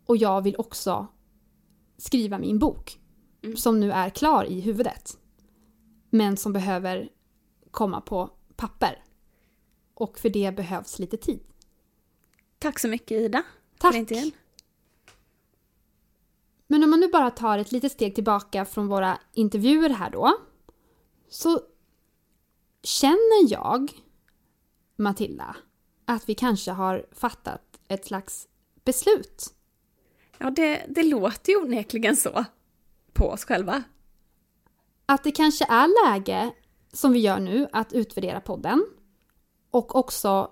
Och 0.06 0.16
jag 0.16 0.42
vill 0.42 0.56
också 0.58 1.06
skriva 1.96 2.38
min 2.38 2.58
bok 2.58 3.00
Mm. 3.42 3.56
som 3.56 3.80
nu 3.80 3.92
är 3.92 4.10
klar 4.10 4.44
i 4.44 4.60
huvudet. 4.60 5.18
Men 6.10 6.36
som 6.36 6.52
behöver 6.52 7.08
komma 7.70 8.00
på 8.00 8.30
papper. 8.56 9.04
Och 9.94 10.18
för 10.18 10.28
det 10.30 10.56
behövs 10.56 10.98
lite 10.98 11.16
tid. 11.16 11.40
Tack 12.58 12.78
så 12.78 12.88
mycket 12.88 13.20
Ida. 13.20 13.42
Tack! 13.78 13.92
För 13.92 13.98
intervjun. 13.98 14.32
Men 16.70 16.84
om 16.84 16.90
man 16.90 17.00
nu 17.00 17.08
bara 17.08 17.30
tar 17.30 17.58
ett 17.58 17.72
litet 17.72 17.92
steg 17.92 18.14
tillbaka 18.14 18.64
från 18.64 18.88
våra 18.88 19.18
intervjuer 19.32 19.90
här 19.90 20.10
då. 20.10 20.36
Så 21.28 21.60
känner 22.82 23.52
jag, 23.52 23.92
Matilda, 24.96 25.56
att 26.04 26.28
vi 26.28 26.34
kanske 26.34 26.70
har 26.70 27.06
fattat 27.12 27.80
ett 27.88 28.06
slags 28.06 28.48
beslut. 28.84 29.54
Ja, 30.38 30.50
det, 30.50 30.86
det 30.88 31.02
låter 31.02 31.52
ju 31.52 31.58
onekligen 31.58 32.16
så 32.16 32.44
på 33.12 33.24
oss 33.24 33.44
själva. 33.44 33.82
Att 35.06 35.24
det 35.24 35.32
kanske 35.32 35.64
är 35.64 36.06
läge, 36.06 36.50
som 36.92 37.12
vi 37.12 37.18
gör 37.18 37.40
nu, 37.40 37.68
att 37.72 37.92
utvärdera 37.92 38.40
podden. 38.40 38.86
Och 39.70 39.96
också 39.96 40.50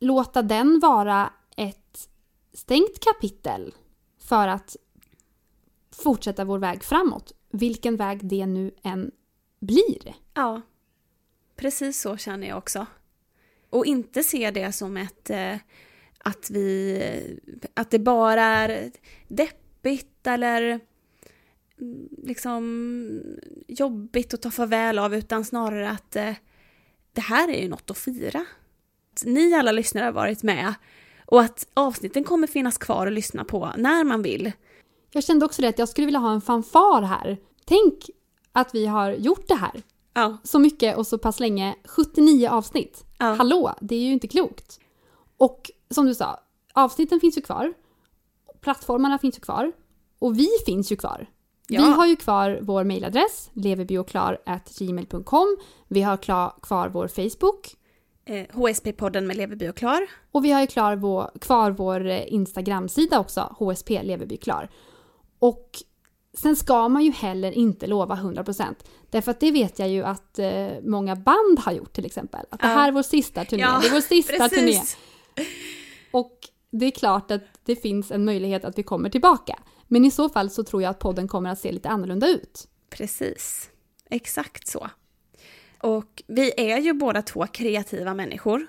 låta 0.00 0.42
den 0.42 0.80
vara 0.80 1.32
ett 1.56 2.08
stängt 2.52 3.00
kapitel 3.00 3.74
för 4.18 4.48
att 4.48 4.76
fortsätta 5.92 6.44
vår 6.44 6.58
väg 6.58 6.84
framåt. 6.84 7.32
Vilken 7.50 7.96
väg 7.96 8.18
det 8.22 8.46
nu 8.46 8.70
än 8.82 9.10
blir. 9.60 10.14
Ja, 10.34 10.62
precis 11.56 12.00
så 12.00 12.16
känner 12.16 12.48
jag 12.48 12.58
också. 12.58 12.86
Och 13.70 13.86
inte 13.86 14.22
se 14.22 14.50
det 14.50 14.72
som 14.72 14.96
ett 14.96 15.30
eh, 15.30 15.56
att 16.18 16.50
vi 16.50 17.02
att 17.74 17.90
det 17.90 17.98
bara 17.98 18.42
är 18.42 18.90
deppigt 19.28 20.26
eller 20.26 20.80
mm, 21.80 22.08
liksom 22.22 23.22
jobbigt 23.68 24.34
att 24.34 24.42
ta 24.42 24.50
farväl 24.50 24.98
av 24.98 25.14
utan 25.14 25.44
snarare 25.44 25.90
att 25.90 26.16
eh, 26.16 26.34
det 27.12 27.20
här 27.20 27.50
är 27.50 27.62
ju 27.62 27.68
något 27.68 27.90
att 27.90 27.98
fira. 27.98 28.44
Att 29.12 29.22
Ni 29.26 29.54
alla 29.54 29.72
lyssnare 29.72 30.04
har 30.04 30.12
varit 30.12 30.42
med 30.42 30.74
och 31.26 31.40
att 31.40 31.68
avsnitten 31.74 32.24
kommer 32.24 32.46
finnas 32.46 32.78
kvar 32.78 33.06
att 33.06 33.12
lyssna 33.12 33.44
på 33.44 33.72
när 33.76 34.04
man 34.04 34.22
vill. 34.22 34.52
Jag 35.12 35.24
kände 35.24 35.46
också 35.46 35.62
det 35.62 35.68
att 35.68 35.78
jag 35.78 35.88
skulle 35.88 36.04
vilja 36.06 36.20
ha 36.20 36.32
en 36.32 36.40
fanfar 36.40 37.02
här. 37.02 37.38
Tänk 37.64 38.10
att 38.52 38.74
vi 38.74 38.86
har 38.86 39.12
gjort 39.12 39.48
det 39.48 39.54
här 39.54 39.82
Ja, 40.14 40.36
så 40.44 40.58
mycket 40.58 40.96
och 40.96 41.06
så 41.06 41.18
pass 41.18 41.40
länge. 41.40 41.74
79 41.84 42.48
avsnitt. 42.48 43.04
Ja. 43.18 43.26
Hallå, 43.26 43.74
det 43.80 43.94
är 43.94 44.00
ju 44.00 44.12
inte 44.12 44.28
klokt. 44.28 44.80
Och 45.36 45.70
som 45.90 46.06
du 46.06 46.14
sa, 46.14 46.40
avsnitten 46.74 47.20
finns 47.20 47.38
ju 47.38 47.42
kvar. 47.42 47.72
Plattformarna 48.60 49.18
finns 49.18 49.36
ju 49.36 49.40
kvar. 49.40 49.72
Och 50.18 50.38
vi 50.38 50.48
finns 50.66 50.92
ju 50.92 50.96
kvar. 50.96 51.26
Ja. 51.68 51.82
Vi 51.84 51.90
har 51.90 52.06
ju 52.06 52.16
kvar 52.16 52.58
vår 52.62 52.84
mejladress, 52.84 53.50
leverbioklar.gmail.com. 53.52 55.56
Vi 55.88 56.02
har 56.02 56.16
kvar 56.62 56.88
vår 56.88 57.08
Facebook. 57.08 57.76
eh, 58.24 58.46
HSP-podden 58.52 59.26
med 59.26 59.36
Leverby 59.36 59.68
och 59.68 59.76
Klar. 59.76 60.06
Och 60.32 60.44
vi 60.44 60.50
har 60.52 60.60
ju 60.60 60.66
klar 60.66 60.96
vår, 60.96 61.30
kvar 61.40 61.70
vår 61.70 62.06
eh, 62.06 62.32
Instagram-sida 62.32 63.20
också, 63.20 63.54
HSP 63.58 64.02
Leverby 64.02 64.36
Klar. 64.36 64.68
Och 65.40 65.82
sen 66.34 66.56
ska 66.56 66.88
man 66.88 67.04
ju 67.04 67.10
heller 67.10 67.52
inte 67.52 67.86
lova 67.86 68.14
100% 68.14 68.74
därför 69.10 69.30
att 69.30 69.40
det 69.40 69.50
vet 69.50 69.78
jag 69.78 69.88
ju 69.88 70.02
att 70.02 70.38
eh, 70.38 70.68
många 70.82 71.16
band 71.16 71.58
har 71.58 71.72
gjort 71.72 71.92
till 71.92 72.06
exempel. 72.06 72.46
Att 72.50 72.60
det 72.60 72.66
här 72.66 72.88
är 72.88 72.92
vår 72.92 73.02
sista 73.02 73.44
turné, 73.44 73.62
Ja, 73.62 73.78
det 73.82 73.88
är 73.88 73.92
vår 73.92 74.00
sista 74.00 74.48
turné. 74.48 74.72
Precis. 74.72 74.96
Och 76.10 76.38
det 76.70 76.86
är 76.86 76.90
klart 76.90 77.30
att 77.30 77.42
det 77.64 77.76
finns 77.76 78.10
en 78.10 78.24
möjlighet 78.24 78.64
att 78.64 78.78
vi 78.78 78.82
kommer 78.82 79.10
tillbaka. 79.10 79.58
Men 79.88 80.04
i 80.04 80.10
så 80.10 80.28
fall 80.28 80.50
så 80.50 80.64
tror 80.64 80.82
jag 80.82 80.90
att 80.90 80.98
podden 80.98 81.28
kommer 81.28 81.50
att 81.50 81.58
se 81.58 81.72
lite 81.72 81.88
annorlunda 81.88 82.28
ut. 82.28 82.68
Precis. 82.90 83.70
Exakt 84.10 84.68
så. 84.68 84.90
Och 85.80 86.22
vi 86.26 86.52
är 86.56 86.78
ju 86.78 86.92
båda 86.92 87.22
två 87.22 87.46
kreativa 87.46 88.14
människor. 88.14 88.66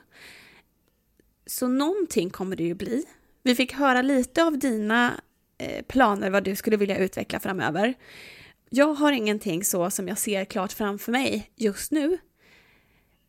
Så 1.45 1.67
någonting 1.67 2.29
kommer 2.29 2.55
det 2.55 2.63
ju 2.63 2.75
bli. 2.75 3.05
Vi 3.43 3.55
fick 3.55 3.73
höra 3.73 4.01
lite 4.01 4.43
av 4.43 4.59
dina 4.59 5.21
Eh, 5.61 5.81
planer, 5.81 6.29
vad 6.29 6.43
du 6.43 6.55
skulle 6.55 6.77
vilja 6.77 6.97
utveckla 6.97 7.39
framöver. 7.39 7.93
Jag 8.69 8.93
har 8.93 9.11
ingenting 9.11 9.63
så 9.63 9.89
som 9.89 10.07
jag 10.07 10.17
ser 10.17 10.45
klart 10.45 10.71
framför 10.71 11.11
mig 11.11 11.51
just 11.55 11.91
nu. 11.91 12.17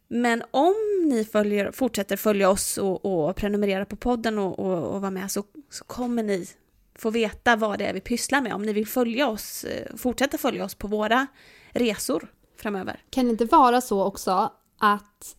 Men 0.09 0.43
om 0.51 0.75
ni 1.05 1.25
följer, 1.25 1.71
fortsätter 1.71 2.17
följa 2.17 2.51
oss 2.51 2.79
och, 2.79 3.05
och 3.05 3.37
prenumerera 3.37 3.85
på 3.85 3.97
podden 3.97 4.39
och, 4.39 4.59
och, 4.59 4.95
och 4.95 5.01
vara 5.01 5.11
med 5.11 5.31
så, 5.31 5.45
så 5.71 5.85
kommer 5.85 6.23
ni 6.23 6.47
få 6.95 7.11
veta 7.11 7.57
vad 7.57 7.79
det 7.79 7.87
är 7.87 7.95
vi 7.95 8.01
pysslar 8.01 8.41
med. 8.41 8.55
Om 8.55 8.63
ni 8.63 8.73
vill 8.73 8.87
följa 8.87 9.29
oss, 9.29 9.65
eh, 9.65 9.97
fortsätta 9.97 10.39
följa 10.39 10.65
oss 10.65 10.75
på 10.75 10.89
våra 10.89 11.27
resor 11.71 12.33
framöver. 12.57 13.03
Kan 13.11 13.25
det 13.25 13.31
inte 13.31 13.45
vara 13.45 13.81
så 13.81 14.05
också 14.05 14.53
att 14.79 15.37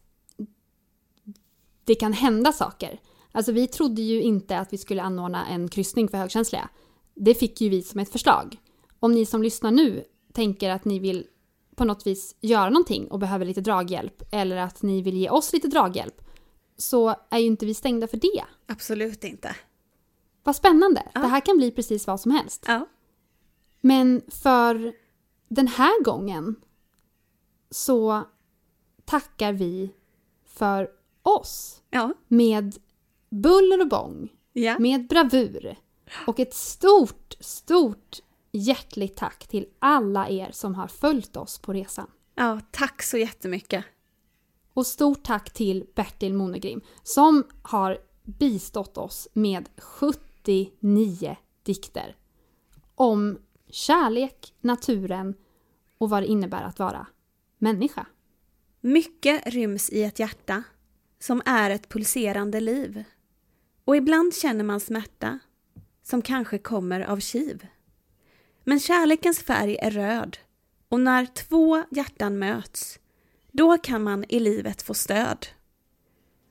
det 1.85 1.95
kan 1.95 2.13
hända 2.13 2.51
saker? 2.51 2.99
Alltså 3.31 3.51
vi 3.51 3.67
trodde 3.67 4.01
ju 4.01 4.21
inte 4.21 4.57
att 4.57 4.73
vi 4.73 4.77
skulle 4.77 5.01
anordna 5.01 5.47
en 5.47 5.69
kryssning 5.69 6.07
för 6.07 6.17
högkänsliga. 6.17 6.69
Det 7.15 7.33
fick 7.35 7.61
ju 7.61 7.69
vi 7.69 7.83
som 7.83 7.99
ett 7.99 8.09
förslag. 8.09 8.57
Om 8.99 9.11
ni 9.11 9.25
som 9.25 9.43
lyssnar 9.43 9.71
nu 9.71 10.03
tänker 10.33 10.69
att 10.69 10.85
ni 10.85 10.99
vill 10.99 11.27
på 11.75 11.85
något 11.85 12.07
vis 12.07 12.35
göra 12.41 12.69
någonting 12.69 13.07
och 13.07 13.19
behöver 13.19 13.45
lite 13.45 13.61
draghjälp 13.61 14.23
eller 14.31 14.57
att 14.57 14.81
ni 14.81 15.01
vill 15.01 15.17
ge 15.17 15.29
oss 15.29 15.53
lite 15.53 15.67
draghjälp 15.67 16.21
så 16.77 17.15
är 17.29 17.37
ju 17.39 17.45
inte 17.45 17.65
vi 17.65 17.73
stängda 17.73 18.07
för 18.07 18.17
det. 18.17 18.45
Absolut 18.65 19.23
inte. 19.23 19.55
Vad 20.43 20.55
spännande! 20.55 21.07
Ja. 21.13 21.21
Det 21.21 21.27
här 21.27 21.39
kan 21.39 21.57
bli 21.57 21.71
precis 21.71 22.07
vad 22.07 22.19
som 22.19 22.31
helst. 22.31 22.65
Ja. 22.67 22.87
Men 23.81 24.21
för 24.27 24.93
den 25.47 25.67
här 25.67 26.03
gången 26.03 26.55
så 27.71 28.21
tackar 29.05 29.53
vi 29.53 29.93
för 30.45 30.89
oss 31.23 31.81
Ja. 31.89 32.13
med 32.27 32.75
buller 33.29 33.81
och 33.81 33.87
bång, 33.87 34.29
med 34.79 35.07
bravur 35.07 35.75
och 36.27 36.39
ett 36.39 36.53
stort, 36.53 37.33
stort 37.39 38.19
hjärtligt 38.51 39.15
tack 39.15 39.47
till 39.47 39.65
alla 39.79 40.29
er 40.29 40.51
som 40.51 40.75
har 40.75 40.87
följt 40.87 41.37
oss 41.37 41.59
på 41.59 41.73
resan. 41.73 42.07
ja, 42.35 42.59
tack 42.71 43.03
så 43.03 43.17
jättemycket. 43.17 43.85
Och 44.73 44.87
stort 44.87 45.23
tack 45.23 45.53
till 45.53 45.85
Bertil 45.95 46.33
Monegrim 46.33 46.81
som 47.03 47.43
har 47.61 47.97
bistått 48.23 48.97
oss 48.97 49.27
med 49.33 49.69
79 49.77 51.37
dikter 51.63 52.15
om 52.95 53.39
kärlek, 53.69 54.53
naturen 54.61 55.35
och 55.97 56.09
vad 56.09 56.23
det 56.23 56.27
innebär 56.27 56.63
att 56.63 56.79
vara 56.79 57.07
människa. 57.57 58.05
Mycket 58.81 59.53
ryms 59.53 59.89
i 59.89 60.03
ett 60.03 60.19
hjärta 60.19 60.63
som 61.19 61.41
är 61.45 61.69
ett 61.69 61.89
pulserande 61.89 62.59
liv. 62.59 63.03
Och 63.85 63.95
ibland 63.95 64.35
känner 64.35 64.63
man 64.63 64.79
smärta 64.79 65.39
som 66.03 66.21
kanske 66.21 66.57
kommer 66.57 67.01
av 67.01 67.19
kiv. 67.19 67.67
Men 68.63 68.79
kärlekens 68.79 69.39
färg 69.39 69.77
är 69.81 69.91
röd 69.91 70.37
och 70.89 70.99
när 70.99 71.25
två 71.25 71.83
hjärtan 71.91 72.39
möts 72.39 72.99
då 73.51 73.77
kan 73.77 74.03
man 74.03 74.25
i 74.29 74.39
livet 74.39 74.81
få 74.81 74.93
stöd. 74.93 75.47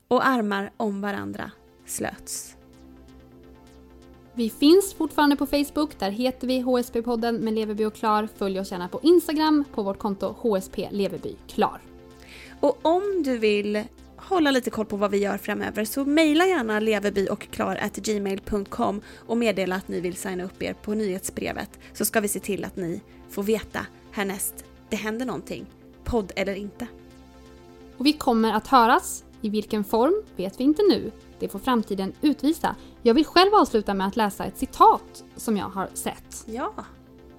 Och 0.08 0.26
armar 0.26 0.72
om 0.76 1.00
varandra 1.00 1.50
slöts. 1.86 2.56
Vi 4.34 4.50
finns 4.50 4.94
fortfarande 4.94 5.36
på 5.36 5.46
Facebook, 5.46 5.98
där 5.98 6.10
heter 6.10 6.46
vi 6.46 6.62
HSP-podden 6.62 7.38
med 7.38 7.54
Leverby 7.54 7.84
och 7.84 7.94
Klar. 7.94 8.28
Följ 8.36 8.60
oss 8.60 8.70
gärna 8.70 8.88
på 8.88 9.00
Instagram 9.02 9.64
på 9.74 9.82
vårt 9.82 9.98
konto 9.98 10.34
HSP 10.38 10.88
Leverby 10.90 11.36
Klar. 11.48 11.80
Och 12.60 12.78
om 12.82 13.22
du 13.22 13.38
vill 13.38 13.84
hålla 14.28 14.50
lite 14.50 14.70
koll 14.70 14.86
på 14.86 14.96
vad 14.96 15.10
vi 15.10 15.18
gör 15.18 15.38
framöver 15.38 15.84
så 15.84 16.04
mejla 16.04 16.46
gärna 16.46 16.80
leverby 16.80 17.28
och 19.26 19.36
meddela 19.36 19.76
att 19.76 19.88
ni 19.88 20.00
vill 20.00 20.16
signa 20.16 20.44
upp 20.44 20.62
er 20.62 20.74
på 20.74 20.94
nyhetsbrevet 20.94 21.70
så 21.92 22.04
ska 22.04 22.20
vi 22.20 22.28
se 22.28 22.40
till 22.40 22.64
att 22.64 22.76
ni 22.76 23.00
får 23.30 23.42
veta 23.42 23.86
härnäst 24.12 24.64
det 24.92 24.96
händer 24.96 25.26
någonting, 25.26 25.66
podd 26.04 26.32
eller 26.36 26.54
inte. 26.54 26.86
Och 27.96 28.06
vi 28.06 28.12
kommer 28.12 28.52
att 28.52 28.66
höras. 28.66 29.24
I 29.40 29.48
vilken 29.48 29.84
form 29.84 30.22
vet 30.36 30.60
vi 30.60 30.64
inte 30.64 30.82
nu. 30.82 31.12
Det 31.38 31.48
får 31.48 31.58
framtiden 31.58 32.12
utvisa. 32.20 32.76
Jag 33.02 33.14
vill 33.14 33.24
själv 33.24 33.54
avsluta 33.54 33.94
med 33.94 34.06
att 34.06 34.16
läsa 34.16 34.44
ett 34.44 34.58
citat 34.58 35.24
som 35.36 35.56
jag 35.56 35.66
har 35.66 35.88
sett. 35.94 36.44
Ja. 36.46 36.74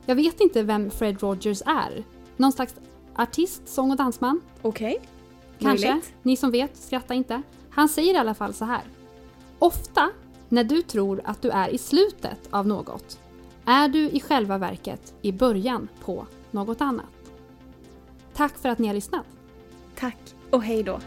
Jag 0.05 0.15
vet 0.15 0.41
inte 0.41 0.63
vem 0.63 0.91
Fred 0.91 1.21
Rogers 1.21 1.61
är. 1.65 2.03
Någon 2.37 2.51
slags 2.51 2.75
artist, 3.15 3.61
sång 3.65 3.91
och 3.91 3.97
dansman. 3.97 4.41
Okej. 4.61 5.01
Kanske. 5.63 5.87
Möjligt. 5.87 6.13
Ni 6.21 6.37
som 6.37 6.51
vet, 6.51 6.77
skratta 6.77 7.13
inte. 7.13 7.41
Han 7.69 7.89
säger 7.89 8.13
i 8.13 8.17
alla 8.17 8.33
fall 8.33 8.53
så 8.53 8.65
här. 8.65 8.81
Ofta 9.59 10.09
när 10.49 10.63
du 10.63 10.81
tror 10.81 11.21
att 11.25 11.41
du 11.41 11.49
är 11.49 11.69
i 11.69 11.77
slutet 11.77 12.39
av 12.49 12.67
något 12.67 13.19
är 13.65 13.87
du 13.87 14.09
i 14.09 14.19
själva 14.19 14.57
verket 14.57 15.13
i 15.21 15.31
början 15.31 15.87
på 16.05 16.25
något 16.51 16.81
annat. 16.81 17.05
Tack 18.33 18.57
för 18.57 18.69
att 18.69 18.79
ni 18.79 18.87
har 18.87 18.93
lyssnat. 18.93 19.25
Tack 19.95 20.17
och 20.49 20.63
hej 20.63 20.83
då. 20.83 20.99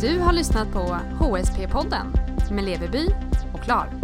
Du 0.00 0.18
har 0.18 0.32
lyssnat 0.32 0.72
på 0.72 0.96
HSP-podden 1.20 2.06
med 2.52 2.64
Leveby 2.64 3.08
och 3.54 3.60
Klar. 3.60 4.01